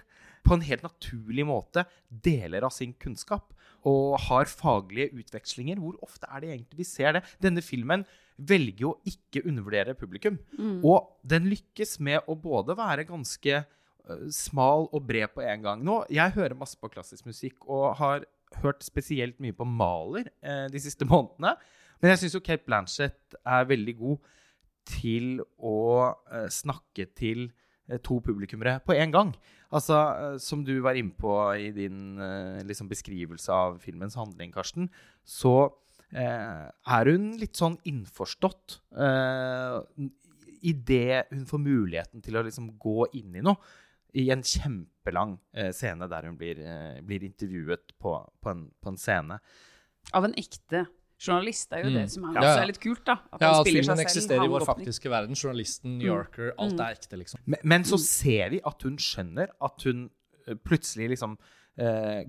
på 0.43 0.57
en 0.57 0.65
helt 0.67 0.83
naturlig 0.85 1.45
måte 1.47 1.85
deler 2.09 2.67
av 2.67 2.75
sin 2.75 2.95
kunnskap 3.01 3.53
og 3.89 4.19
har 4.29 4.47
faglige 4.47 5.11
utvekslinger. 5.19 5.81
Hvor 5.83 5.97
ofte 6.03 6.29
er 6.31 6.43
det 6.43 6.51
egentlig 6.53 6.83
vi 6.83 6.87
ser 6.87 7.17
det? 7.17 7.23
Denne 7.43 7.63
filmen 7.65 8.05
velger 8.39 8.85
jo 8.85 8.93
å 8.93 9.01
ikke 9.09 9.43
undervurdere 9.49 9.97
publikum. 9.99 10.39
Og 10.87 11.11
den 11.27 11.49
lykkes 11.51 11.99
med 12.01 12.23
å 12.31 12.37
både 12.39 12.77
være 12.79 13.07
ganske 13.09 13.57
øh, 13.63 14.29
smal 14.35 14.89
og 14.93 15.03
bred 15.07 15.35
på 15.35 15.43
en 15.43 15.63
gang. 15.67 15.83
Nå, 15.85 16.05
Jeg 16.11 16.35
hører 16.37 16.59
masse 16.59 16.79
på 16.79 16.91
klassisk 16.91 17.27
musikk 17.27 17.67
og 17.67 17.97
har 17.99 18.27
hørt 18.63 18.83
spesielt 18.85 19.39
mye 19.41 19.55
på 19.57 19.65
Maler 19.67 20.31
eh, 20.43 20.69
de 20.71 20.83
siste 20.83 21.07
månedene. 21.11 21.57
Men 22.03 22.15
jeg 22.15 22.25
syns 22.25 22.35
jo 22.39 22.43
Kate 22.43 22.67
Blanchett 22.67 23.37
er 23.47 23.69
veldig 23.69 23.97
god 23.99 24.31
til 24.91 25.43
å 25.63 25.79
eh, 26.31 26.49
snakke 26.51 27.07
til 27.19 27.51
to 28.01 28.21
publikummere 28.25 28.79
på 28.87 28.97
en 28.97 29.13
gang. 29.15 29.35
Altså, 29.73 29.99
eh, 30.17 30.39
Som 30.39 30.65
du 30.65 30.81
var 30.81 30.99
inne 30.99 31.15
på 31.17 31.33
i 31.57 31.71
din 31.75 32.19
eh, 32.21 32.63
liksom 32.69 32.89
beskrivelse 32.89 33.53
av 33.53 33.79
filmens 33.83 34.17
handling, 34.19 34.53
Karsten, 34.53 34.91
så 35.25 35.73
eh, 36.13 36.69
er 36.69 37.13
hun 37.13 37.33
litt 37.41 37.57
sånn 37.57 37.79
innforstått 37.89 38.81
eh, 38.97 40.09
idet 40.63 41.33
hun 41.33 41.47
får 41.49 41.63
muligheten 41.63 42.23
til 42.23 42.39
å 42.39 42.45
liksom 42.47 42.75
gå 42.81 43.09
inn 43.19 43.39
i 43.39 43.45
noe, 43.45 43.59
i 44.13 44.27
en 44.31 44.43
kjempelang 44.45 45.39
eh, 45.57 45.71
scene 45.73 46.05
der 46.11 46.29
hun 46.29 46.37
blir, 46.37 46.59
eh, 46.61 46.99
blir 47.01 47.25
intervjuet 47.25 47.95
på, 47.97 48.13
på, 48.41 48.53
en, 48.53 48.67
på 48.77 48.93
en 48.93 49.01
scene 49.01 49.39
Av 50.13 50.27
en 50.27 50.35
ekte 50.37 50.85
journalist. 51.27 51.73
Er 51.73 51.85
jo 51.85 51.91
Mm. 51.91 51.95
det 52.01 52.11
som 52.11 52.25
er, 52.25 52.35
Ja, 52.35 52.43
ja. 52.43 52.63
er 52.63 52.67
litt 52.67 52.81
kult, 52.81 53.05
da. 53.07 53.13
At 53.33 53.41
Ja, 53.41 53.53
han 53.55 53.65
spiller 53.65 53.83
filmen 53.83 53.97
seg 53.97 53.97
selv. 53.97 54.07
eksisterer 54.09 54.45
i 54.45 54.49
vår 54.49 54.67
faktiske 54.67 55.11
verden. 55.11 55.35
Journalisten, 55.39 55.99
New 55.99 56.07
Yorker, 56.09 56.53
alt 56.59 56.81
er 56.81 56.95
ekte, 56.97 57.17
liksom. 57.19 57.41
Men, 57.47 57.61
men 57.65 57.83
så 57.85 57.99
ser 57.99 58.51
vi 58.51 58.61
at 58.65 58.83
hun 58.83 58.97
skjønner 58.97 59.49
at 59.63 59.83
hun 59.85 60.11
eh, 60.49 60.55
plutselig 60.55 61.09
liksom 61.15 61.39
eh, 61.79 62.25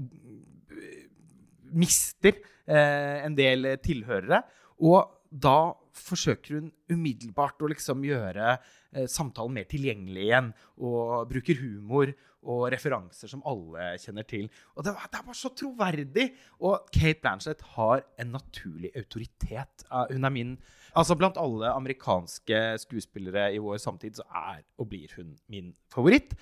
mister 1.73 2.33
eh, 2.67 3.25
en 3.25 3.35
del 3.37 3.65
tilhørere. 3.83 4.43
Og 4.83 5.09
da 5.33 5.73
forsøker 5.93 6.57
hun 6.57 6.69
umiddelbart 6.91 7.61
å 7.63 7.69
liksom 7.71 8.03
gjøre 8.07 8.53
eh, 8.55 9.07
samtalen 9.09 9.55
mer 9.57 9.67
tilgjengelig 9.69 10.27
igjen. 10.27 10.51
Og 10.81 11.27
bruker 11.29 11.59
humor 11.61 12.13
og 12.43 12.65
referanser 12.73 13.31
som 13.31 13.43
alle 13.47 13.93
kjenner 14.01 14.27
til. 14.27 14.49
Og 14.75 14.85
det, 14.85 14.95
det 15.11 15.19
er 15.19 15.27
bare 15.27 15.39
så 15.39 15.51
troverdig! 15.55 16.27
Og 16.63 16.89
Kate 16.93 17.21
Blanchett 17.23 17.63
har 17.77 18.03
en 18.19 18.33
naturlig 18.35 18.91
autoritet. 18.99 19.85
Eh, 19.89 20.15
Hun 20.15 20.29
er 20.29 20.35
min 20.41 20.55
Altså 20.93 21.15
Blant 21.17 21.39
alle 21.41 21.71
amerikanske 21.73 22.57
skuespillere 22.83 23.47
i 23.55 23.57
vår 23.57 23.79
samtid 23.81 24.19
så 24.19 24.27
er 24.29 24.59
og 24.77 24.91
blir 24.91 25.09
hun 25.17 25.31
min 25.49 25.71
favoritt. 25.89 26.35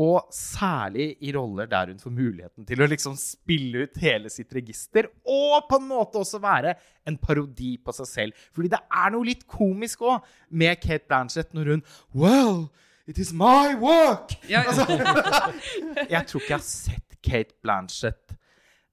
Og 0.00 0.26
særlig 0.34 1.12
i 1.22 1.30
roller 1.36 1.68
der 1.70 1.92
hun 1.92 2.00
får 2.02 2.14
muligheten 2.14 2.66
til 2.66 2.82
å 2.82 2.88
liksom 2.90 3.14
spille 3.18 3.84
ut 3.86 4.00
hele 4.02 4.30
sitt 4.32 4.50
register. 4.56 5.06
Og 5.22 5.68
på 5.68 5.78
en 5.78 5.86
måte 5.86 6.18
også 6.18 6.40
være 6.42 6.74
en 7.06 7.18
parodi 7.20 7.76
på 7.78 7.94
seg 7.94 8.10
selv. 8.10 8.46
Fordi 8.56 8.72
det 8.72 8.80
er 8.90 9.14
noe 9.14 9.28
litt 9.28 9.46
komisk 9.50 10.02
òg 10.02 10.26
med 10.50 10.80
Kate 10.82 11.06
Blanchett 11.06 11.54
når 11.54 11.74
hun 11.74 11.84
Well, 12.10 12.66
it 13.06 13.20
is 13.22 13.30
my 13.36 13.76
work! 13.78 14.34
Ja, 14.50 14.64
ja. 14.66 15.50
Jeg 16.14 16.26
tror 16.26 16.42
ikke 16.42 16.56
jeg 16.56 16.58
har 16.58 16.66
sett 16.66 17.18
Kate 17.24 17.54
Blanchett 17.62 18.23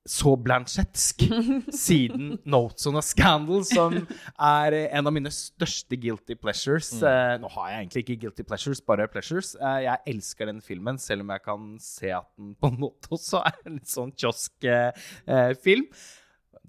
så 0.08 0.34
blanchetsk 0.41 1.24
siden 1.77 2.39
Notes 2.53 2.88
on 2.89 2.98
a 2.98 3.03
Scandal, 3.05 3.62
som 3.67 4.00
er 4.34 4.75
en 4.81 5.08
av 5.08 5.13
mine 5.13 5.31
største 5.34 5.98
guilty 6.01 6.36
pleasures. 6.39 6.89
Mm. 6.98 7.43
nå 7.43 7.51
har 7.53 7.67
jeg 7.70 7.84
egentlig 7.84 8.03
ikke 8.05 8.20
guilty 8.24 8.46
pleasures, 8.48 8.81
bare 8.81 9.08
pleasures. 9.12 9.53
Eh, 9.60 9.84
jeg 9.86 10.15
elsker 10.15 10.50
den 10.50 10.63
filmen, 10.65 10.98
selv 11.01 11.25
om 11.25 11.34
jeg 11.36 11.46
kan 11.46 11.67
se 11.84 12.13
at 12.17 12.29
den 12.39 12.55
på 12.58 12.72
en 12.72 12.79
måte 12.81 13.12
også 13.13 13.43
er 13.46 13.60
en 13.65 13.77
litt 13.77 13.91
sånn 13.91 14.13
kiosk-film. 14.15 15.86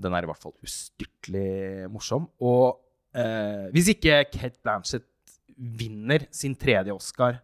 den 0.02 0.16
er 0.16 0.24
i 0.24 0.30
hvert 0.30 0.44
fall 0.44 0.56
ustyrtelig 0.66 1.88
morsom. 1.92 2.28
Og 2.44 2.82
eh, 3.16 3.72
hvis 3.72 3.94
ikke 3.94 4.26
Kate 4.28 4.60
Blanchett 4.60 5.08
vinner 5.56 6.26
sin 6.34 6.56
tredje 6.58 6.92
Oscar 6.92 7.40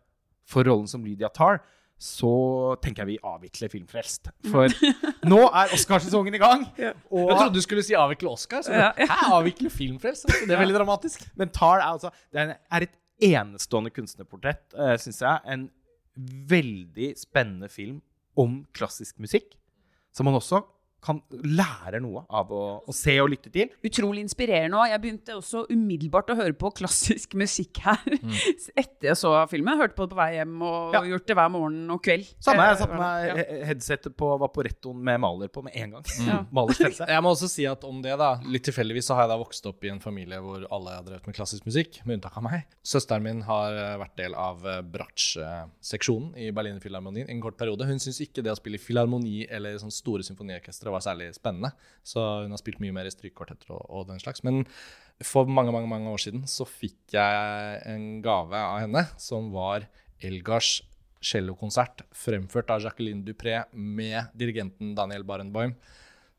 for 0.49 0.69
rollen 0.69 0.89
som 0.91 1.05
Lydia 1.05 1.33
Tarr, 1.33 1.63
så 1.99 2.77
tenker 2.83 3.03
jeg 3.03 3.09
vi 3.09 3.19
avvikler 3.27 3.71
Filmfrelst. 3.73 4.31
For 4.53 4.71
nå 5.27 5.41
er 5.49 5.73
Oscarsesongen 5.75 6.37
i 6.37 6.41
gang. 6.41 6.63
Og, 7.11 7.25
Jeg 7.27 7.35
trodde 7.41 7.55
du 7.57 7.65
skulle 7.65 7.83
si 7.83 7.97
avvikle 7.99 8.31
Oscar. 8.31 8.63
Så 8.63 8.73
Ja, 8.73 8.93
ja. 8.95 9.09
Hæ, 9.11 9.33
avvikle 9.41 9.71
filmfrelst? 9.71 10.29
Det 10.47 10.55
er 10.55 10.63
veldig 10.63 10.79
dramatisk. 10.79 11.27
Men 11.37 11.51
Tar 11.51 11.81
er 11.83 11.89
altså 11.89 12.13
Det 12.33 12.45
er 12.55 12.87
et 12.87 12.95
enestående 13.19 13.91
kunstnerportrett, 13.91 14.63
uh, 14.79 14.95
syns 15.03 15.19
jeg. 15.25 15.41
En 15.51 15.67
veldig 16.51 17.13
spennende 17.19 17.69
film 17.69 17.99
om 18.39 18.61
klassisk 18.75 19.19
musikk, 19.19 19.57
som 20.15 20.29
man 20.31 20.39
også 20.39 20.63
kan 21.05 21.21
lære 21.31 22.01
noe 22.03 22.25
av 22.29 22.51
å, 22.53 22.63
å 22.83 22.95
se 22.95 23.15
og 23.23 23.31
lytte 23.33 23.53
til. 23.55 23.71
Utrolig 23.87 24.25
inspirerende 24.27 24.79
òg. 24.81 24.89
Jeg 24.91 25.03
begynte 25.05 25.37
også 25.39 25.65
umiddelbart 25.71 26.33
å 26.35 26.39
høre 26.41 26.57
på 26.59 26.73
klassisk 26.81 27.37
musikk 27.43 27.81
her 27.85 28.03
etter 28.75 29.11
jeg 29.13 29.19
så 29.21 29.33
filmen. 29.51 29.79
Hørte 29.79 29.95
på 29.99 30.09
det 30.09 30.15
på 30.15 30.19
vei 30.19 30.31
hjem 30.37 30.57
og 30.67 30.97
Ja. 30.97 31.03
gjort 31.07 31.29
det 31.29 31.37
hver 31.39 31.53
morgen 31.55 31.93
og 31.95 32.03
kveld. 32.05 32.27
Samme, 32.43 32.67
jeg 32.71 32.81
satte 32.83 32.99
meg 32.99 33.29
ja. 33.31 33.47
headsetet 33.71 34.17
på 34.19 34.31
Vaporettoen 34.43 34.99
med 35.09 35.23
maler 35.23 35.53
på 35.53 35.63
med 35.67 35.77
en 35.79 35.99
gang. 35.99 36.09
Ja. 36.29 36.43
Jeg 37.09 37.23
må 37.25 37.31
også 37.31 37.49
si 37.49 37.65
at 37.69 37.85
om 37.87 38.01
det 38.05 38.13
da, 38.21 38.35
litt 38.45 38.67
tilfeldigvis 38.67 39.07
så 39.09 39.15
har 39.17 39.25
jeg 39.25 39.31
da 39.33 39.39
vokst 39.41 39.65
opp 39.71 39.85
i 39.87 39.91
en 39.93 40.01
familie 40.03 40.41
hvor 40.43 40.67
alle 40.75 40.97
har 40.99 41.05
drevet 41.07 41.29
med 41.29 41.37
klassisk 41.37 41.65
musikk, 41.69 42.01
med 42.05 42.19
unntak 42.19 42.37
av 42.37 42.45
meg. 42.45 42.67
Søsteren 42.85 43.25
min 43.25 43.41
har 43.47 43.77
eh, 43.79 43.95
vært 44.03 44.17
del 44.19 44.35
av 44.37 44.67
eh, 44.69 44.81
Bratsj-seksjonen 44.93 46.35
i 46.43 46.51
Berliner 46.55 46.83
Filharmonien 46.83 47.31
en 47.33 47.41
kort 47.45 47.57
periode. 47.61 47.87
Hun 47.89 48.03
syns 48.03 48.21
ikke 48.25 48.45
det 48.45 48.53
å 48.53 48.59
spille 48.59 48.81
i 48.81 48.83
filharmoni 48.83 49.47
eller 49.49 49.79
sånn 49.81 49.95
store 49.95 50.27
symfoniorkestre 50.27 50.88
var 50.95 51.05
særlig 51.05 51.31
spennende, 51.37 51.73
så 52.07 52.25
hun 52.45 52.55
har 52.55 52.61
spilt 52.61 52.81
mye 52.83 52.95
mer 52.97 53.09
i 53.09 53.15
strykkvartetter 53.15 53.75
og, 53.75 53.85
og 53.89 54.09
den 54.11 54.21
slags. 54.23 54.45
Men 54.47 54.65
for 55.25 55.49
mange, 55.51 55.73
mange, 55.75 55.91
mange 55.91 56.11
år 56.13 56.23
siden 56.23 56.45
så 56.51 56.67
fikk 56.69 57.17
jeg 57.17 57.81
en 57.91 58.11
gave 58.25 58.59
av 58.59 58.83
henne 58.85 59.07
som 59.21 59.51
var 59.55 59.89
Elgars 60.25 60.79
cellokonsert 61.25 62.05
fremført 62.15 62.71
av 62.71 62.83
Jacqueline 62.85 63.25
Dupré 63.27 63.65
med 63.73 64.31
dirigenten 64.39 64.95
Daniel 64.95 65.25
Barenboim. 65.27 65.75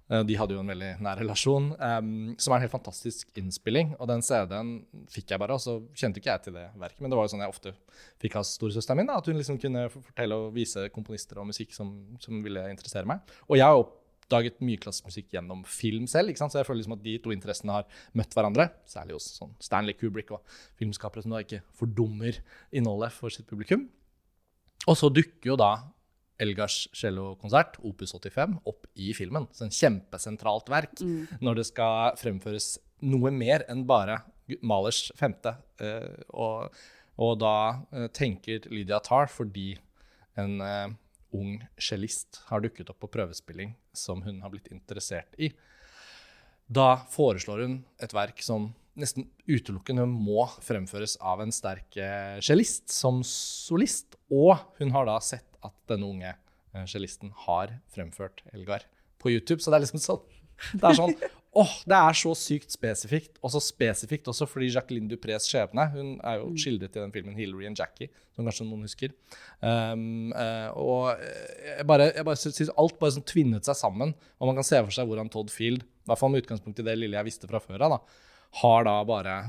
Eh, 0.09 0.23
De 0.25 0.37
hadde 0.39 0.55
jo 0.55 0.63
en 0.63 0.71
veldig 0.71 0.93
nær 1.03 1.19
relasjon, 1.21 1.69
um, 1.75 2.11
som 2.39 2.53
er 2.53 2.57
en 2.57 2.65
helt 2.65 2.73
fantastisk 2.73 3.29
innspilling. 3.37 3.93
Og 3.99 4.09
den 4.09 4.23
CD-en 4.25 4.73
fikk 5.11 5.33
jeg 5.33 5.41
bare, 5.41 5.57
og 5.57 5.63
så 5.63 5.77
kjente 5.93 6.21
ikke 6.21 6.31
jeg 6.31 6.45
til 6.47 6.57
det 6.57 6.65
verket. 6.79 7.01
Men 7.03 7.11
det 7.13 7.19
var 7.19 7.27
jo 7.27 7.33
sånn 7.35 7.45
jeg 7.45 7.53
ofte 7.53 7.75
fikk 8.23 8.39
av 8.39 8.47
storesøsteren 8.49 9.01
min, 9.01 9.11
da, 9.11 9.19
at 9.21 9.29
hun 9.29 9.37
liksom 9.39 9.59
kunne 9.61 9.85
fortelle 9.93 10.39
og 10.39 10.53
vise 10.55 10.87
komponister 10.95 11.41
og 11.41 11.51
musikk 11.51 11.75
som, 11.75 11.93
som 12.23 12.41
ville 12.45 12.65
interessere 12.71 13.09
meg. 13.09 13.21
Og 13.49 13.59
jeg 13.59 13.67
har 13.67 13.83
oppdaget 14.29 14.61
mye 14.61 14.77
klassisk 14.77 15.07
musikk 15.09 15.31
gjennom 15.33 15.63
film 15.65 16.05
selv, 16.07 16.29
ikke 16.29 16.43
sant? 16.43 16.53
så 16.53 16.61
jeg 16.61 16.67
føler 16.67 16.83
liksom 16.83 16.97
at 16.99 17.03
de 17.03 17.15
to 17.23 17.33
interessene 17.33 17.77
har 17.79 18.01
møtt 18.13 18.35
hverandre. 18.37 18.69
Særlig 18.89 19.17
hos 19.17 19.29
sånn 19.39 19.55
Stanley 19.63 19.97
Kubrick 19.97 20.29
og 20.35 20.43
filmskapere 20.77 21.25
som 21.25 21.33
da 21.33 21.41
ikke 21.41 21.63
fordummer 21.73 22.37
innholdet 22.69 23.15
for 23.15 23.33
sitt 23.33 23.49
publikum. 23.49 23.87
Og 24.87 24.97
så 24.99 25.09
dukker 25.11 25.51
jo 25.51 25.57
da 25.59 25.73
Elgars 26.39 26.85
cellokonsert, 26.95 27.81
Opus 27.83 28.13
85, 28.15 28.59
opp 28.69 28.87
i 28.95 29.09
filmen. 29.17 29.49
Så 29.51 29.65
en 29.65 29.75
kjempesentralt 29.75 30.69
verk 30.71 31.01
når 31.43 31.59
det 31.59 31.67
skal 31.67 32.15
fremføres 32.19 32.77
noe 33.03 33.33
mer 33.33 33.65
enn 33.67 33.83
bare 33.89 34.21
Malers 34.65 35.09
femte. 35.19 35.57
Eh, 35.81 36.23
og, 36.29 36.71
og 37.19 37.35
da 37.41 37.55
eh, 37.91 38.07
tenker 38.15 38.69
Lydia 38.71 39.01
Tarr, 39.03 39.27
fordi 39.29 39.73
en 40.39 40.61
eh, 40.63 40.87
ung 41.35 41.59
cellist 41.77 42.41
har 42.49 42.63
dukket 42.63 42.89
opp 42.91 43.01
på 43.03 43.11
prøvespilling 43.13 43.75
som 43.93 44.23
hun 44.25 44.41
har 44.43 44.53
blitt 44.53 44.71
interessert 44.73 45.35
i, 45.37 45.51
da 46.69 46.99
foreslår 47.09 47.63
hun 47.65 47.79
et 48.01 48.13
verk 48.13 48.43
som 48.45 48.69
nesten 48.99 49.25
utelukkende 49.49 50.05
må 50.09 50.43
fremføres 50.61 51.15
av 51.17 51.41
en 51.41 51.53
sterk 51.53 51.97
eh, 51.97 52.37
cellist 52.45 52.91
som 52.93 53.23
solist. 53.25 54.17
Og 54.29 54.53
hun 54.77 54.93
har 54.93 55.07
da 55.09 55.17
sett 55.23 55.47
at 55.65 55.73
denne 55.89 56.09
unge 56.09 56.33
eh, 56.33 56.85
cellisten 56.89 57.33
har 57.47 57.73
fremført 57.93 58.43
Elgar 58.53 58.85
på 59.19 59.33
YouTube. 59.33 59.63
Så 59.63 59.71
det 59.71 59.79
er 59.79 59.85
liksom 59.87 60.03
sånn 60.03 60.21
Det 60.73 60.89
er 60.89 60.97
sånn 60.97 61.15
Åh, 61.57 61.71
det 61.89 61.97
er 61.97 62.13
så 62.13 62.31
sykt 62.37 62.75
spesifikt. 62.75 63.39
Og 63.41 63.49
så 63.49 63.61
spesifikt 63.63 64.27
også 64.29 64.45
fordi 64.47 64.67
Jacqueline 64.69 65.09
Duprés 65.09 65.47
skjebne 65.49 65.87
Hun 65.95 66.11
er 66.21 66.37
jo 66.43 66.51
skildret 66.61 66.93
i 66.93 67.01
den 67.01 67.13
filmen 67.15 67.33
'Hillary 67.33 67.65
and 67.65 67.79
Jackie', 67.79 68.11
som 68.35 68.45
kanskje 68.45 68.67
noen 68.67 68.85
husker. 68.85 69.15
Um, 69.59 70.29
uh, 70.29 70.69
og 70.77 71.17
jeg 71.17 71.87
bare, 71.89 72.11
jeg 72.13 72.27
bare 72.27 72.39
synes 72.39 72.69
alt 72.77 72.99
bare 73.01 73.15
sånn 73.17 73.25
tvinnet 73.25 73.65
seg 73.65 73.79
sammen. 73.81 74.13
Og 74.37 74.51
man 74.51 74.59
kan 74.61 74.67
se 74.67 74.77
for 74.83 74.93
seg 74.93 75.09
hvordan 75.09 75.31
Todd 75.33 75.49
Field, 75.49 75.83
i 75.83 76.11
hvert 76.11 76.21
fall 76.21 76.31
med 76.33 76.45
utgangspunkt 76.45 76.83
i 76.83 76.85
det 76.85 76.99
lille 76.99 77.17
jeg 77.17 77.31
visste 77.31 77.49
fra 77.49 77.63
før 77.63 77.87
av, 77.89 77.97
har 78.61 78.85
da 78.85 78.95
bare 79.09 79.39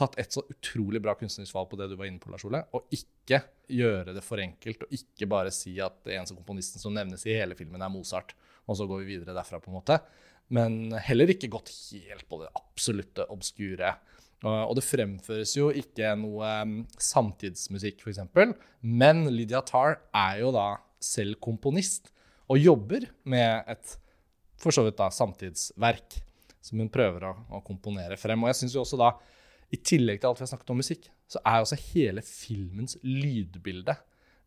tatt 0.00 0.16
et 0.18 0.32
så 0.34 0.42
utrolig 0.50 0.98
bra 1.02 1.14
kunstnerisk 1.14 1.54
valg 1.54 1.68
på 1.70 1.78
det 1.78 1.86
du 1.92 1.94
var 1.98 2.08
inne 2.08 2.18
på, 2.18 2.32
Lars 2.32 2.44
Ole, 2.48 2.64
og 2.74 2.90
ikke 2.94 3.44
gjøre 3.70 4.14
det 4.16 4.24
for 4.26 4.42
enkelt, 4.42 4.82
og 4.82 4.96
ikke 4.96 5.28
bare 5.30 5.52
si 5.54 5.76
at 5.82 6.00
den 6.02 6.18
eneste 6.18 6.34
komponisten 6.34 6.82
som 6.82 6.96
nevnes 6.96 7.22
i 7.28 7.36
hele 7.36 7.54
filmen, 7.58 7.82
er 7.82 7.92
Mozart, 7.92 8.34
og 8.66 8.78
så 8.78 8.88
går 8.90 9.04
vi 9.04 9.14
videre 9.14 9.36
derfra, 9.36 9.60
på 9.62 9.70
en 9.70 9.78
måte. 9.78 10.00
Men 10.52 10.92
heller 11.06 11.32
ikke 11.32 11.52
gått 11.52 11.70
helt 11.94 12.26
på 12.28 12.42
det 12.42 12.50
absolutte 12.58 13.26
obskure. 13.32 13.94
Og 14.44 14.56
og 14.68 14.74
det 14.76 14.84
fremføres 14.84 15.54
jo 15.56 15.70
ikke 15.72 16.10
noe 16.20 16.48
um, 16.64 16.74
samtidsmusikk, 17.00 18.02
f.eks., 18.04 18.20
men 18.84 19.24
Lydia 19.32 19.62
Tarr 19.64 19.96
er 20.12 20.42
jo 20.42 20.50
da 20.52 20.66
selv 21.00 21.38
komponist, 21.40 22.10
og 22.44 22.60
jobber 22.60 23.06
med 23.24 23.64
et 23.72 23.94
for 24.60 24.74
så 24.74 24.84
vidt 24.84 24.98
da 24.98 25.08
samtidsverk 25.12 26.18
som 26.64 26.80
hun 26.80 26.90
prøver 26.92 27.26
å, 27.28 27.32
å 27.56 27.62
komponere 27.64 28.18
frem. 28.20 28.44
Og 28.44 28.50
jeg 28.52 28.60
synes 28.60 28.76
jo 28.76 28.82
også 28.84 29.00
da, 29.00 29.10
i 29.72 29.80
tillegg 29.80 30.20
til 30.20 30.30
alt 30.30 30.40
vi 30.40 30.46
har 30.46 30.52
snakket 30.52 30.72
om 30.74 30.80
musikk, 30.80 31.08
så 31.28 31.40
er 31.40 31.64
også 31.64 31.80
hele 31.92 32.24
filmens 32.24 32.98
lydbilde, 33.04 33.96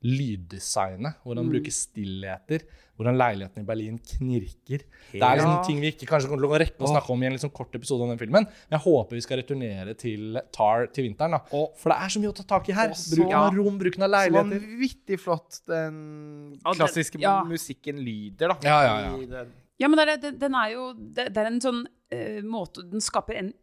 lyddesignet, 0.04 1.18
hvordan 1.24 1.44
han 1.44 1.50
bruker 1.51 1.74
stillheter, 1.74 2.63
hvordan 2.98 3.18
leiligheten 3.18 3.62
i 3.62 3.68
Berlin 3.68 3.98
knirker. 4.01 4.84
Det 5.12 5.22
er 5.22 5.36
liksom 5.38 5.51
Ja. 5.56 5.63
ting 5.63 5.80
vi 5.82 5.92
ikke 5.92 6.08
kanskje 6.10 6.30
kommer 6.30 6.42
til 6.46 6.50
å 6.50 6.60
rekke 6.62 6.82
å 6.86 6.89
snakke 6.92 7.10
om 7.13 7.24
i 7.24 7.25
en 7.27 7.34
liksom 7.34 7.51
kort 7.54 7.74
episode 7.75 8.01
om 8.04 8.10
den 8.10 8.18
filmen, 8.18 8.46
men 8.46 8.80
jeg 8.80 8.80
håper 8.86 9.12
vi 9.18 9.22
skal 9.22 9.38
returnere 9.42 9.96
til 9.98 10.39
Tar 10.51 10.88
til 10.88 11.06
vinteren, 11.10 11.32
da. 11.32 11.39
For 11.50 11.89
det 11.89 11.98
er 11.98 12.10
så 12.10 12.20
mye 12.22 12.32
å 12.34 12.36
ta 12.36 12.44
tak 12.44 12.70
i 12.70 12.74
her. 12.74 12.89
Så- 12.94 13.16
Bruken 13.16 13.34
av 13.34 13.54
rom, 13.56 13.77
bruken 13.80 14.04
av 14.04 14.10
Så 14.10 14.16
leiligheter. 14.18 14.60
vanvittig 14.60 15.20
flott 15.20 15.62
den 15.68 16.60
klassiske 16.63 17.20
ja. 17.20 17.44
musikken 17.44 17.98
lyder, 18.04 18.50
da. 18.50 18.58
Ja, 18.63 18.82
ja, 18.84 19.18
ja. 19.30 19.46
Ja, 19.80 19.88
men 19.88 19.98
det 19.98 20.24
er, 20.24 20.32
den, 20.32 20.56
er 20.56 20.72
jo 20.74 20.94
Det, 20.94 21.38
er 21.38 21.46
en 21.46 21.60
sånn 21.62 21.86
uh, 21.86 22.42
måte 22.42 22.82
Den 22.89 23.00
skaper 23.00 23.38
en 23.38 23.54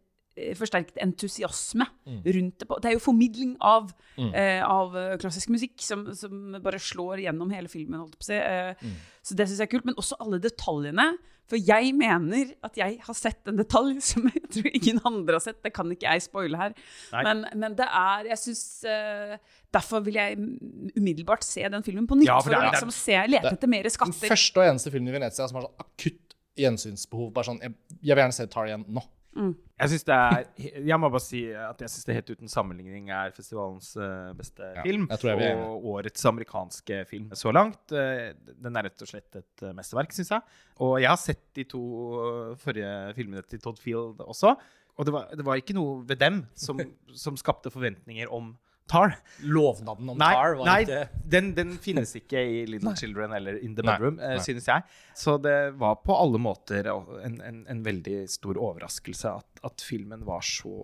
forsterket 0.59 0.97
entusiasme 0.99 1.85
rundt 2.05 2.57
det. 2.59 2.67
på. 2.67 2.79
Det 2.83 2.89
er 2.89 2.97
jo 2.97 3.03
formidling 3.05 3.53
av, 3.63 3.93
eh, 4.19 4.59
av 4.67 4.95
eh, 4.99 5.13
klassisk 5.21 5.49
musikk 5.55 5.79
som, 5.79 6.09
som 6.13 6.57
bare 6.61 6.79
slår 6.81 7.21
gjennom 7.23 7.51
hele 7.55 7.67
filmen. 7.71 8.01
å 8.03 8.09
si. 8.19 8.33
Eh, 8.35 8.73
Så 9.25 9.33
det 9.35 9.47
syns 9.47 9.57
jeg 9.63 9.67
er 9.69 9.71
kult. 9.77 9.85
Men 9.87 9.95
også 9.95 10.17
alle 10.19 10.37
detaljene. 10.43 11.13
For 11.45 11.57
jeg 11.61 11.91
mener 11.93 12.55
at 12.65 12.73
jeg 12.77 12.99
har 13.05 13.13
sett 13.13 13.47
en 13.47 13.55
detalj 13.59 13.99
som 14.11 14.23
jeg 14.33 14.43
tror 14.49 14.69
ingen 14.73 14.99
andre 15.05 15.35
har 15.37 15.43
sett. 15.45 15.59
Det 15.63 15.71
kan 15.73 15.89
ikke 15.93 16.09
jeg 16.09 16.23
spoile 16.25 16.57
her. 16.57 16.73
Men, 17.13 17.45
men 17.55 17.75
det 17.77 17.85
er 17.85 18.25
Jeg 18.31 18.37
syns 18.43 18.63
eh, 18.89 19.37
Derfor 19.75 20.01
vil 20.05 20.15
jeg 20.17 20.37
umiddelbart 20.97 21.43
se 21.45 21.63
den 21.69 21.83
filmen 21.85 22.07
på 22.07 22.15
nytt. 22.17 22.27
Ja, 22.29 22.37
for 22.41 22.49
for 22.49 22.55
det 22.55 22.59
å 22.59 22.67
er- 22.67 22.75
liksom 22.75 22.91
se, 22.95 23.17
lete 23.27 23.51
etter 23.55 23.67
mer 23.71 23.87
skatter. 23.93 24.19
Den 24.25 24.31
første 24.35 24.61
og 24.61 24.69
eneste 24.71 24.91
filmen 24.93 25.11
i 25.13 25.17
Venezia 25.19 25.47
som 25.47 25.59
har 25.61 25.67
sånn 25.67 25.83
akutt 25.85 26.35
gjensynsbehov. 26.57 27.31
Bare 27.35 27.49
sånn, 27.49 27.59
jeg, 27.61 27.73
jeg 28.01 28.15
vil 28.15 28.23
gjerne 28.23 28.37
se 28.37 28.45
Tar 28.51 28.69
igjen 28.69 28.85
nå. 28.95 29.03
Jeg 29.35 29.89
synes 29.91 30.05
det 30.07 30.15
er 30.15 30.45
Jeg 30.87 30.99
må 31.01 31.09
bare 31.11 31.19
si 31.23 31.41
at 31.51 31.81
jeg 31.83 31.91
syns 31.91 32.05
det 32.07 32.15
helt 32.15 32.29
uten 32.31 32.47
sammenligning 32.51 33.09
er 33.11 33.33
festivalens 33.35 33.89
eh, 33.99 34.29
beste 34.37 34.63
Ja, 34.77 34.83
film. 34.85 35.07
og 35.59 35.85
årets 35.97 36.23
amerikanske 36.29 37.01
film 37.09 37.29
så 37.35 37.51
langt. 37.51 37.91
Eh, 37.91 38.31
den 38.63 38.75
er 38.79 38.87
rett 38.87 39.03
og 39.03 39.11
slett 39.11 39.35
et 39.41 39.65
eh, 39.67 39.73
mesterverk, 39.75 40.15
syns 40.15 40.31
jeg. 40.31 40.41
Og 40.79 40.95
jeg 41.03 41.09
har 41.11 41.19
sett 41.19 41.43
de 41.59 41.65
to 41.75 41.83
forrige 42.63 42.93
filmene 43.17 43.43
til 43.43 43.59
Todd 43.59 43.79
Field 43.83 44.23
også. 44.23 44.55
Og 44.95 45.05
det 45.05 45.11
var, 45.11 45.27
det 45.35 45.43
var 45.43 45.59
ikke 45.59 45.75
noe 45.75 46.05
ved 46.07 46.21
dem 46.23 46.45
som, 46.55 46.79
som 47.11 47.35
skapte 47.35 47.67
forventninger 47.73 48.31
om 48.31 48.53
Tar. 48.87 49.15
Lovnaden 49.41 50.09
om 50.13 50.17
Nei, 50.21 50.27
Tar 50.37 50.55
var 50.59 50.67
nei 50.69 50.75
ikke 50.85 50.99
den, 51.33 51.47
den 51.57 51.71
finnes 51.81 52.11
ikke 52.19 52.37
i 52.37 52.59
Little 52.69 52.93
Children 52.95 53.33
eller 53.33 53.57
In 53.65 53.73
The 53.75 53.81
Bedroom, 53.83 54.19
eh, 54.21 54.35
nei. 54.37 54.43
synes 54.45 54.67
jeg. 54.69 54.83
Så 55.17 55.37
det 55.41 55.55
var 55.81 55.95
på 56.05 56.13
alle 56.15 56.37
måter 56.41 56.85
en, 56.91 57.39
en, 57.41 57.63
en 57.71 57.81
veldig 57.85 58.19
stor 58.29 58.59
overraskelse 58.61 59.31
at, 59.41 59.63
at 59.65 59.81
filmen 59.81 60.21
var 60.27 60.45
så, 60.45 60.75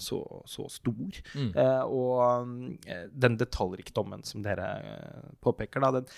så, 0.00 0.22
så 0.48 0.64
stor. 0.72 1.20
Mm. 1.36 1.50
Eh, 1.52 1.82
og 1.84 2.48
mm, 2.48 2.78
eh, 2.88 3.04
den 3.12 3.36
detaljrikdommen 3.42 4.24
som 4.24 4.40
dere 4.46 4.70
eh, 4.80 5.28
påpeker, 5.44 5.84
da, 5.84 5.92
den, 6.00 6.08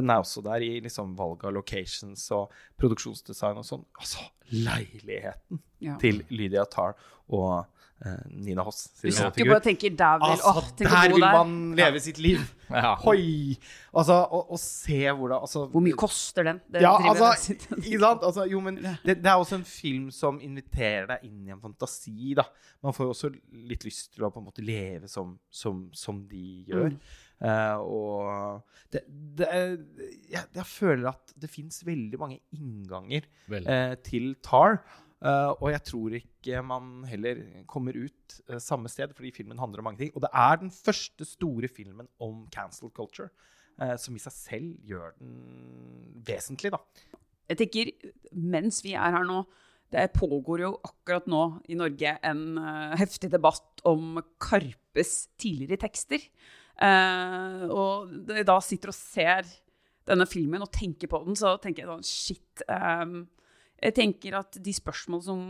den 0.00 0.08
er 0.14 0.24
også 0.24 0.40
der 0.46 0.64
i 0.64 0.78
liksom 0.84 1.12
valg 1.18 1.44
av 1.44 1.52
locations 1.58 2.24
og 2.32 2.52
produksjonsdesign 2.80 3.60
og 3.60 3.68
sånn. 3.68 3.84
Altså, 4.00 4.24
leiligheten 4.52 5.60
Ja. 5.82 5.96
til 5.98 6.22
Lydia 6.30 6.62
Tarr 6.70 6.94
og 7.34 7.64
Nina 8.30 8.64
Hoss. 8.66 8.88
Du 8.98 9.10
sitter 9.10 9.44
jo 9.44 9.46
bare 9.50 9.60
og 9.60 9.66
tenker 9.66 9.92
der 9.94 10.18
vil, 10.18 10.32
Altså, 10.34 10.50
åh, 10.50 10.70
tenk 10.78 10.90
å 10.90 10.94
der 10.96 11.12
vil 11.12 11.22
der. 11.24 11.36
man 11.38 11.54
leve 11.78 12.02
sitt 12.02 12.18
liv. 12.22 12.42
Ja. 12.72 12.94
Hoi! 13.02 13.56
Altså, 13.92 14.16
og, 14.24 14.52
og 14.56 14.60
se 14.62 14.98
hvordan 15.04 15.42
altså, 15.44 15.66
Hvor 15.70 15.84
mye 15.84 15.98
koster 16.00 16.46
den? 16.48 16.60
Det 16.72 16.82
Ja, 16.82 16.94
altså, 16.96 17.34
ikke 17.76 17.98
sant? 18.00 18.24
Altså, 18.24 18.46
jo, 18.48 18.62
men 18.64 18.78
det, 18.80 19.18
det 19.20 19.28
er 19.28 19.36
også 19.36 19.58
en 19.60 19.66
film 19.68 20.06
som 20.14 20.40
inviterer 20.42 21.10
deg 21.14 21.26
inn 21.28 21.50
i 21.50 21.52
en 21.52 21.60
fantasi, 21.60 22.32
da. 22.38 22.46
Man 22.82 22.96
får 22.96 23.06
jo 23.06 23.14
også 23.14 23.32
litt 23.68 23.84
lyst 23.86 24.14
til 24.16 24.24
å 24.26 24.32
på 24.32 24.40
en 24.40 24.48
måte 24.48 24.64
leve 24.64 25.10
som, 25.10 25.36
som, 25.52 25.84
som 25.94 26.24
de 26.30 26.46
gjør. 26.72 26.96
Eh, 27.42 27.78
og 27.82 28.62
det, 28.94 29.02
det 29.38 29.48
jeg, 29.52 30.44
jeg 30.54 30.66
føler 30.68 31.10
at 31.10 31.32
det 31.42 31.50
fins 31.50 31.80
veldig 31.86 32.20
mange 32.20 32.38
innganger 32.54 33.26
Veldig. 33.50 33.66
uh, 33.66 33.94
til 34.06 34.34
Tar. 34.44 34.78
Eh, 35.22 35.50
og 35.54 35.68
jeg 35.72 35.82
tror 35.88 36.16
ikke 36.18 36.62
man 36.66 36.90
heller 37.08 37.40
kommer 37.70 37.96
ut 37.96 38.36
uh, 38.50 38.58
samme 38.62 38.90
sted, 38.92 39.14
fordi 39.16 39.32
filmen 39.34 39.60
handler 39.60 39.82
om 39.82 39.90
mange 39.90 40.02
ting. 40.02 40.12
Og 40.14 40.24
det 40.24 40.30
er 40.34 40.60
den 40.60 40.72
første 40.74 41.26
store 41.28 41.70
filmen 41.70 42.08
om 42.22 42.44
cancel 42.54 42.90
culture, 42.90 43.30
uh, 43.80 43.96
som 44.00 44.16
i 44.16 44.22
seg 44.22 44.36
selv 44.36 44.88
gjør 44.88 45.16
den 45.18 46.22
vesentlig, 46.26 46.74
da. 46.74 46.82
Jeg 47.50 47.60
tenker, 47.64 47.92
mens 48.32 48.80
vi 48.84 48.94
er 48.96 49.14
her 49.16 49.26
nå, 49.28 49.42
det 49.92 50.06
pågår 50.16 50.62
jo 50.64 50.72
akkurat 50.88 51.26
nå 51.28 51.42
i 51.68 51.76
Norge 51.76 52.14
en 52.24 52.44
heftig 52.96 53.28
debatt 53.34 53.82
om 53.84 54.22
Karpes 54.40 55.26
tidligere 55.36 55.82
tekster. 55.82 56.22
Og 57.68 58.14
da 58.48 58.56
sitter 58.64 58.88
og 58.88 58.96
ser 58.96 59.50
denne 60.08 60.24
filmen 60.24 60.64
og 60.64 60.72
tenker 60.72 61.10
på 61.12 61.20
den, 61.26 61.36
så 61.36 61.58
tenker 61.60 61.84
jeg 61.84 61.90
sånn 61.90 62.08
Shit. 62.08 62.64
ehm, 62.72 63.26
jeg 63.82 63.94
tenker 63.96 64.36
at 64.38 64.58
de 64.62 64.74
spørsmål 64.76 65.22
som 65.26 65.40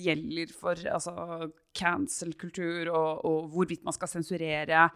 gjelder 0.00 0.52
for 0.56 0.80
altså, 0.88 1.50
cancel-kultur 1.76 2.88
og, 2.88 3.26
og 3.28 3.50
hvorvidt 3.52 3.84
man 3.84 3.96
skal 3.96 4.10
sensurere 4.10 4.86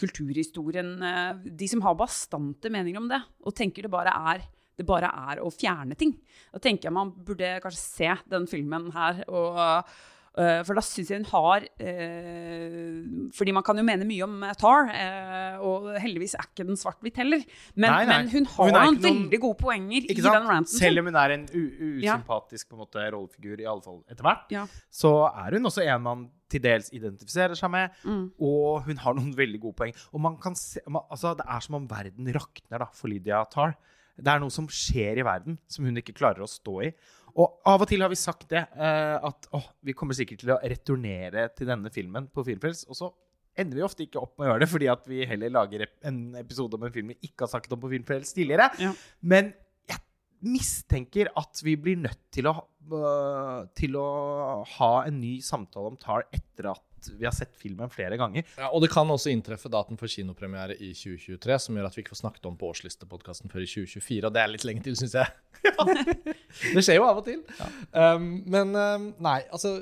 kulturhistorien 0.00 0.94
eh, 1.04 1.42
De 1.60 1.68
som 1.68 1.82
har 1.84 1.98
bastante 1.98 2.72
meninger 2.72 3.02
om 3.02 3.10
det, 3.10 3.20
og 3.44 3.56
tenker 3.56 3.84
det 3.84 3.92
bare 3.92 4.14
er 4.32 4.46
det 4.80 4.86
bare 4.88 5.10
er 5.28 5.42
å 5.44 5.50
fjerne 5.52 5.92
ting. 5.98 6.14
Da 6.54 6.60
tenker 6.62 6.88
jeg 6.88 6.96
man 6.96 7.10
burde 7.12 7.58
kanskje 7.60 7.82
se 7.82 8.14
den 8.32 8.46
filmen 8.48 8.86
her. 8.94 9.18
Og, 9.28 9.58
for 10.64 10.78
da 10.78 10.82
syns 10.86 11.08
jeg 11.10 11.18
hun 11.18 11.26
har 11.32 11.64
øh, 11.64 13.30
Fordi 13.34 13.52
man 13.56 13.64
kan 13.66 13.76
jo 13.80 13.84
mene 13.86 14.06
mye 14.08 14.22
om 14.26 14.36
eh, 14.46 14.54
Tar, 14.60 14.90
og 15.66 15.88
heldigvis 16.00 16.34
er 16.38 16.46
ikke 16.48 16.66
den 16.68 16.78
svart-hvitt 16.78 17.18
heller. 17.20 17.42
Men, 17.74 17.90
Nei, 17.90 18.04
nei. 18.06 18.16
men 18.22 18.30
hun 18.32 18.46
har 18.54 18.70
Hun 18.70 18.76
noen 18.78 19.00
veldig 19.04 19.40
gode 19.42 19.58
poenger 19.60 20.06
i 20.06 20.16
den 20.16 20.46
ranten. 20.48 20.70
Selv 20.72 21.02
om 21.02 21.10
hun 21.10 21.18
er 21.20 21.34
en 21.36 21.46
usympatisk 21.50 22.72
måte, 22.78 23.02
rollefigur, 23.14 23.60
i 23.60 23.68
alle 23.68 23.84
fall 23.84 24.00
etter 24.10 24.26
hvert, 24.26 24.46
Ja. 24.54 24.66
så 24.90 25.12
er 25.30 25.56
hun 25.58 25.66
også 25.70 25.84
en 25.86 26.02
man 26.02 26.26
til 26.50 26.62
dels 26.64 26.88
identifiserer 26.92 27.54
seg 27.54 27.70
med, 27.70 27.90
Mm. 28.04 28.32
og 28.40 28.82
hun 28.86 28.96
har 28.98 29.14
noen 29.14 29.34
veldig 29.36 29.60
gode 29.60 29.76
poeng. 29.78 29.94
Og 30.12 30.20
man 30.20 30.36
kan 30.36 30.54
se, 30.58 30.80
man, 30.88 31.02
altså, 31.10 31.36
det 31.36 31.46
er 31.46 31.60
som 31.60 31.74
om 31.78 31.86
verden 31.86 32.26
rakner 32.34 32.78
da, 32.78 32.86
for 32.92 33.08
Lydia 33.08 33.44
Tar. 33.50 33.76
Det 34.18 34.26
er 34.28 34.40
noe 34.42 34.50
som 34.50 34.66
skjer 34.68 35.18
i 35.18 35.24
verden 35.24 35.58
som 35.68 35.84
hun 35.86 35.96
ikke 35.96 36.12
klarer 36.12 36.42
å 36.42 36.48
stå 36.50 36.82
i. 36.84 36.92
Og 37.40 37.60
av 37.70 37.80
og 37.84 37.88
til 37.88 38.02
har 38.04 38.12
vi 38.12 38.18
sagt 38.20 38.48
det, 38.52 38.66
eh, 38.76 39.16
at 39.16 39.48
åh, 39.56 39.66
vi 39.86 39.94
kommer 39.96 40.16
sikkert 40.16 40.42
til 40.42 40.52
å 40.52 40.60
returnere 40.60 41.48
til 41.56 41.70
denne 41.70 41.92
filmen 41.94 42.28
på 42.28 42.44
Filmfrels. 42.46 42.84
og 42.90 42.98
så 42.98 43.10
ender 43.58 43.80
vi 43.80 43.86
ofte 43.86 44.04
ikke 44.04 44.20
opp 44.20 44.36
med 44.38 44.46
å 44.46 44.52
gjøre 44.52 44.64
det, 44.64 44.70
fordi 44.72 44.90
at 44.92 45.08
vi 45.10 45.24
heller 45.28 45.52
lager 45.52 45.86
en 46.06 46.20
episode 46.40 46.76
om 46.76 46.86
en 46.86 46.94
film 46.94 47.12
vi 47.12 47.18
ikke 47.28 47.44
har 47.44 47.52
snakket 47.54 47.74
om 47.76 47.82
på 47.82 47.90
Filmfrels 47.94 48.34
tidligere. 48.36 48.70
Ja. 48.82 48.92
Men 49.20 49.52
jeg 49.90 50.00
mistenker 50.54 51.32
at 51.38 51.62
vi 51.64 51.76
blir 51.80 51.98
nødt 52.00 52.22
til 52.34 52.50
å, 52.50 52.54
øh, 52.60 53.66
til 53.76 53.98
å 54.00 54.10
ha 54.76 54.92
en 55.06 55.20
ny 55.20 55.38
samtale 55.44 55.92
om 55.92 55.98
Tar 56.00 56.28
etter 56.32 56.70
at 56.74 56.84
vi 57.08 57.26
har 57.26 57.34
sett 57.34 57.54
filmen 57.58 57.90
flere 57.92 58.18
ganger. 58.20 58.46
Ja, 58.58 58.70
og 58.70 58.82
det 58.84 58.90
kan 58.92 59.08
også 59.10 59.32
inntreffe 59.32 59.70
daten 59.72 59.98
for 60.00 60.10
kinopremiere 60.10 60.76
i 60.76 60.92
2023, 60.96 61.58
som 61.66 61.78
gjør 61.78 61.88
at 61.88 61.96
vi 61.96 62.04
ikke 62.04 62.14
får 62.14 62.22
snakket 62.22 62.48
om 62.50 62.58
på 62.60 62.70
årslistepodkasten 62.72 63.52
før 63.52 63.64
i 63.64 63.70
2024, 63.70 64.22
og 64.28 64.34
det 64.36 64.42
er 64.42 64.52
litt 64.52 64.66
lenge 64.68 64.84
til, 64.86 64.98
syns 64.98 65.16
jeg. 65.18 65.32
det 66.74 66.84
skjer 66.84 66.98
jo 66.98 67.06
av 67.06 67.20
og 67.20 67.26
til. 67.26 67.42
Um, 67.92 68.30
men 68.50 68.72
um, 68.72 69.10
nei, 69.20 69.42
altså 69.52 69.74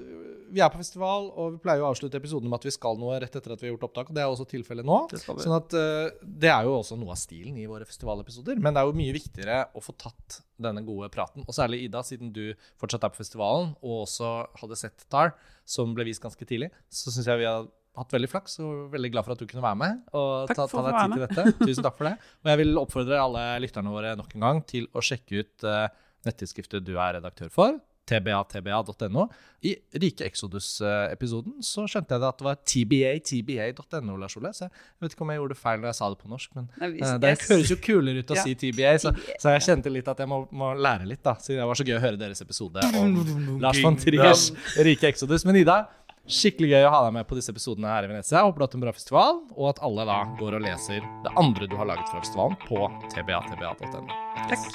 Vi 0.48 0.62
er 0.64 0.72
på 0.72 0.80
festival, 0.80 1.28
og 1.38 1.54
vi 1.54 1.62
pleier 1.62 1.84
å 1.84 1.90
avslutte 1.92 2.18
episoden 2.18 2.50
med 2.50 2.58
at 2.58 2.66
vi 2.66 2.74
skal 2.74 2.98
noe 2.98 3.18
rett 3.22 3.34
etter 3.36 3.54
at 3.54 3.62
vi 3.62 3.68
har 3.68 3.76
gjort 3.76 3.88
opptak, 3.90 4.10
og 4.10 4.18
det 4.18 4.24
er 4.24 4.32
også 4.32 4.48
tilfellet 4.48 4.88
nå. 4.88 5.00
Sånn 5.20 5.56
at 5.58 5.76
uh, 5.78 6.10
Det 6.22 6.50
er 6.50 6.66
jo 6.66 6.78
også 6.80 6.98
noe 6.98 7.14
av 7.14 7.20
stilen 7.20 7.58
i 7.60 7.68
våre 7.70 7.88
festivalepisoder, 7.88 8.60
men 8.62 8.74
det 8.74 8.82
er 8.82 8.90
jo 8.90 8.98
mye 8.98 9.16
viktigere 9.16 9.64
å 9.76 9.84
få 9.84 9.94
tatt 10.00 10.42
denne 10.62 10.82
gode 10.86 11.10
praten, 11.14 11.44
og 11.46 11.56
særlig 11.56 11.84
Ida, 11.86 12.02
siden 12.06 12.32
du 12.34 12.52
fortsatt 12.80 13.06
er 13.06 13.12
på 13.14 13.20
festivalen, 13.22 13.74
og 13.82 14.04
også 14.04 14.32
hadde 14.60 14.78
sett 14.80 15.06
Tar, 15.12 15.34
som 15.68 15.94
ble 15.96 16.08
vist 16.08 16.22
ganske 16.24 16.48
tidlig, 16.48 16.70
så 16.90 17.14
syns 17.14 17.28
jeg 17.30 17.42
vi 17.42 17.48
har 17.48 17.68
hatt 17.98 18.14
veldig 18.14 18.30
flaks 18.30 18.58
og 18.62 18.92
veldig 18.92 19.10
glad 19.14 19.26
for 19.26 19.34
at 19.34 19.42
du 19.42 19.48
kunne 19.50 19.64
være 19.64 19.78
med. 19.80 20.02
og 20.14 20.50
Takk 20.50 20.60
ta, 20.60 20.66
ta 20.70 20.84
deg 20.86 20.98
tid 20.98 21.14
til 21.14 21.24
dette. 21.24 21.64
Tusen 21.64 21.86
takk 21.86 21.96
for 21.98 22.06
det. 22.06 22.14
Og 22.44 22.50
jeg 22.52 22.60
vil 22.60 22.82
oppfordre 22.82 23.22
alle 23.22 23.44
lytterne 23.64 23.94
våre 23.94 24.12
nok 24.18 24.36
en 24.36 24.46
gang 24.46 24.60
til 24.70 24.86
å 24.94 25.02
sjekke 25.02 25.42
ut 25.42 25.66
uh, 25.66 25.88
nettidsskriftet 26.28 26.86
du 26.86 26.94
er 26.94 27.16
redaktør 27.18 27.50
for, 27.52 27.78
tbatba.no. 28.08 29.28
I 29.66 29.72
Rike 29.98 30.22
Exodus-episoden 30.28 31.56
så 31.66 31.82
skjønte 31.90 32.14
jeg 32.14 32.22
det 32.22 32.28
at 32.28 32.38
det 32.38 32.46
var 32.46 32.58
tba.tba.no, 32.62 34.16
Lars 34.20 34.36
Ole. 34.38 34.52
Så 34.54 34.68
jeg 34.68 35.02
vet 35.02 35.14
ikke 35.16 35.24
om 35.26 35.32
jeg 35.32 35.40
gjorde 35.40 35.54
det 35.56 35.60
feil 35.60 35.80
når 35.82 35.90
jeg 35.90 35.98
sa 35.98 36.10
det 36.12 36.18
på 36.22 36.30
norsk, 36.30 36.52
men 36.58 36.68
Nei, 36.78 36.90
eh, 37.02 37.14
det 37.24 37.32
høres 37.48 37.72
jo 37.74 37.78
kulere 37.82 38.22
ut 38.22 38.30
å 38.34 38.38
Ja. 38.38 38.44
si 38.46 38.54
TBA, 38.60 38.92
så, 39.02 39.12
så 39.42 39.54
jeg 39.56 39.64
kjente 39.66 39.90
litt 39.92 40.08
at 40.10 40.22
jeg 40.22 40.30
må, 40.30 40.44
må 40.54 40.70
lære 40.78 41.08
litt, 41.10 41.22
da. 41.26 41.34
Siden 41.42 41.62
det 41.64 41.68
var 41.72 41.80
så 41.80 41.86
gøy 41.88 41.96
å 41.98 42.02
høre 42.06 42.20
deres 42.20 42.42
episode 42.44 42.86
om 43.02 43.18
Lars 43.64 43.82
von 43.82 43.98
Triers 43.98 44.48
Rike 44.78 45.10
Exodus. 45.10 45.44
Men 45.48 45.58
Ida, 45.64 45.80
skikkelig 46.28 46.70
gøy 46.74 46.86
å 46.86 46.92
ha 46.92 47.00
deg 47.06 47.16
med 47.18 47.28
på 47.28 47.38
disse 47.38 47.52
episodene 47.54 47.90
her 47.90 48.06
i 48.06 48.10
Venezia. 48.10 48.44
Håper 48.44 48.60
du 48.60 48.64
har 48.64 48.68
hatt 48.68 48.76
en 48.78 48.84
bra 48.84 48.94
festival, 48.96 49.40
og 49.56 49.70
at 49.72 49.82
alle 49.88 50.06
da 50.08 50.18
går 50.40 50.58
og 50.58 50.64
leser 50.66 51.08
det 51.24 51.34
andre 51.40 51.70
du 51.70 51.76
har 51.80 51.88
laget 51.90 52.12
fra 52.12 52.22
festivalen 52.22 52.58
på 52.68 52.84
tba.tba.no. 53.14 54.04
Takk. 54.52 54.68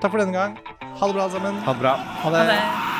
Takk 0.00 0.08
for 0.08 0.22
denne 0.22 0.36
gang. 0.36 0.56
Ha 0.80 1.10
det 1.10 1.18
bra, 1.18 1.26
alle 1.26 1.34
sammen. 1.36 1.60
Ha 1.66 1.76
det 1.76 1.84
bra. 1.84 1.98
Ha 2.24 2.34
det. 2.36 2.46
Ha 2.46 2.48
det. 2.54 2.99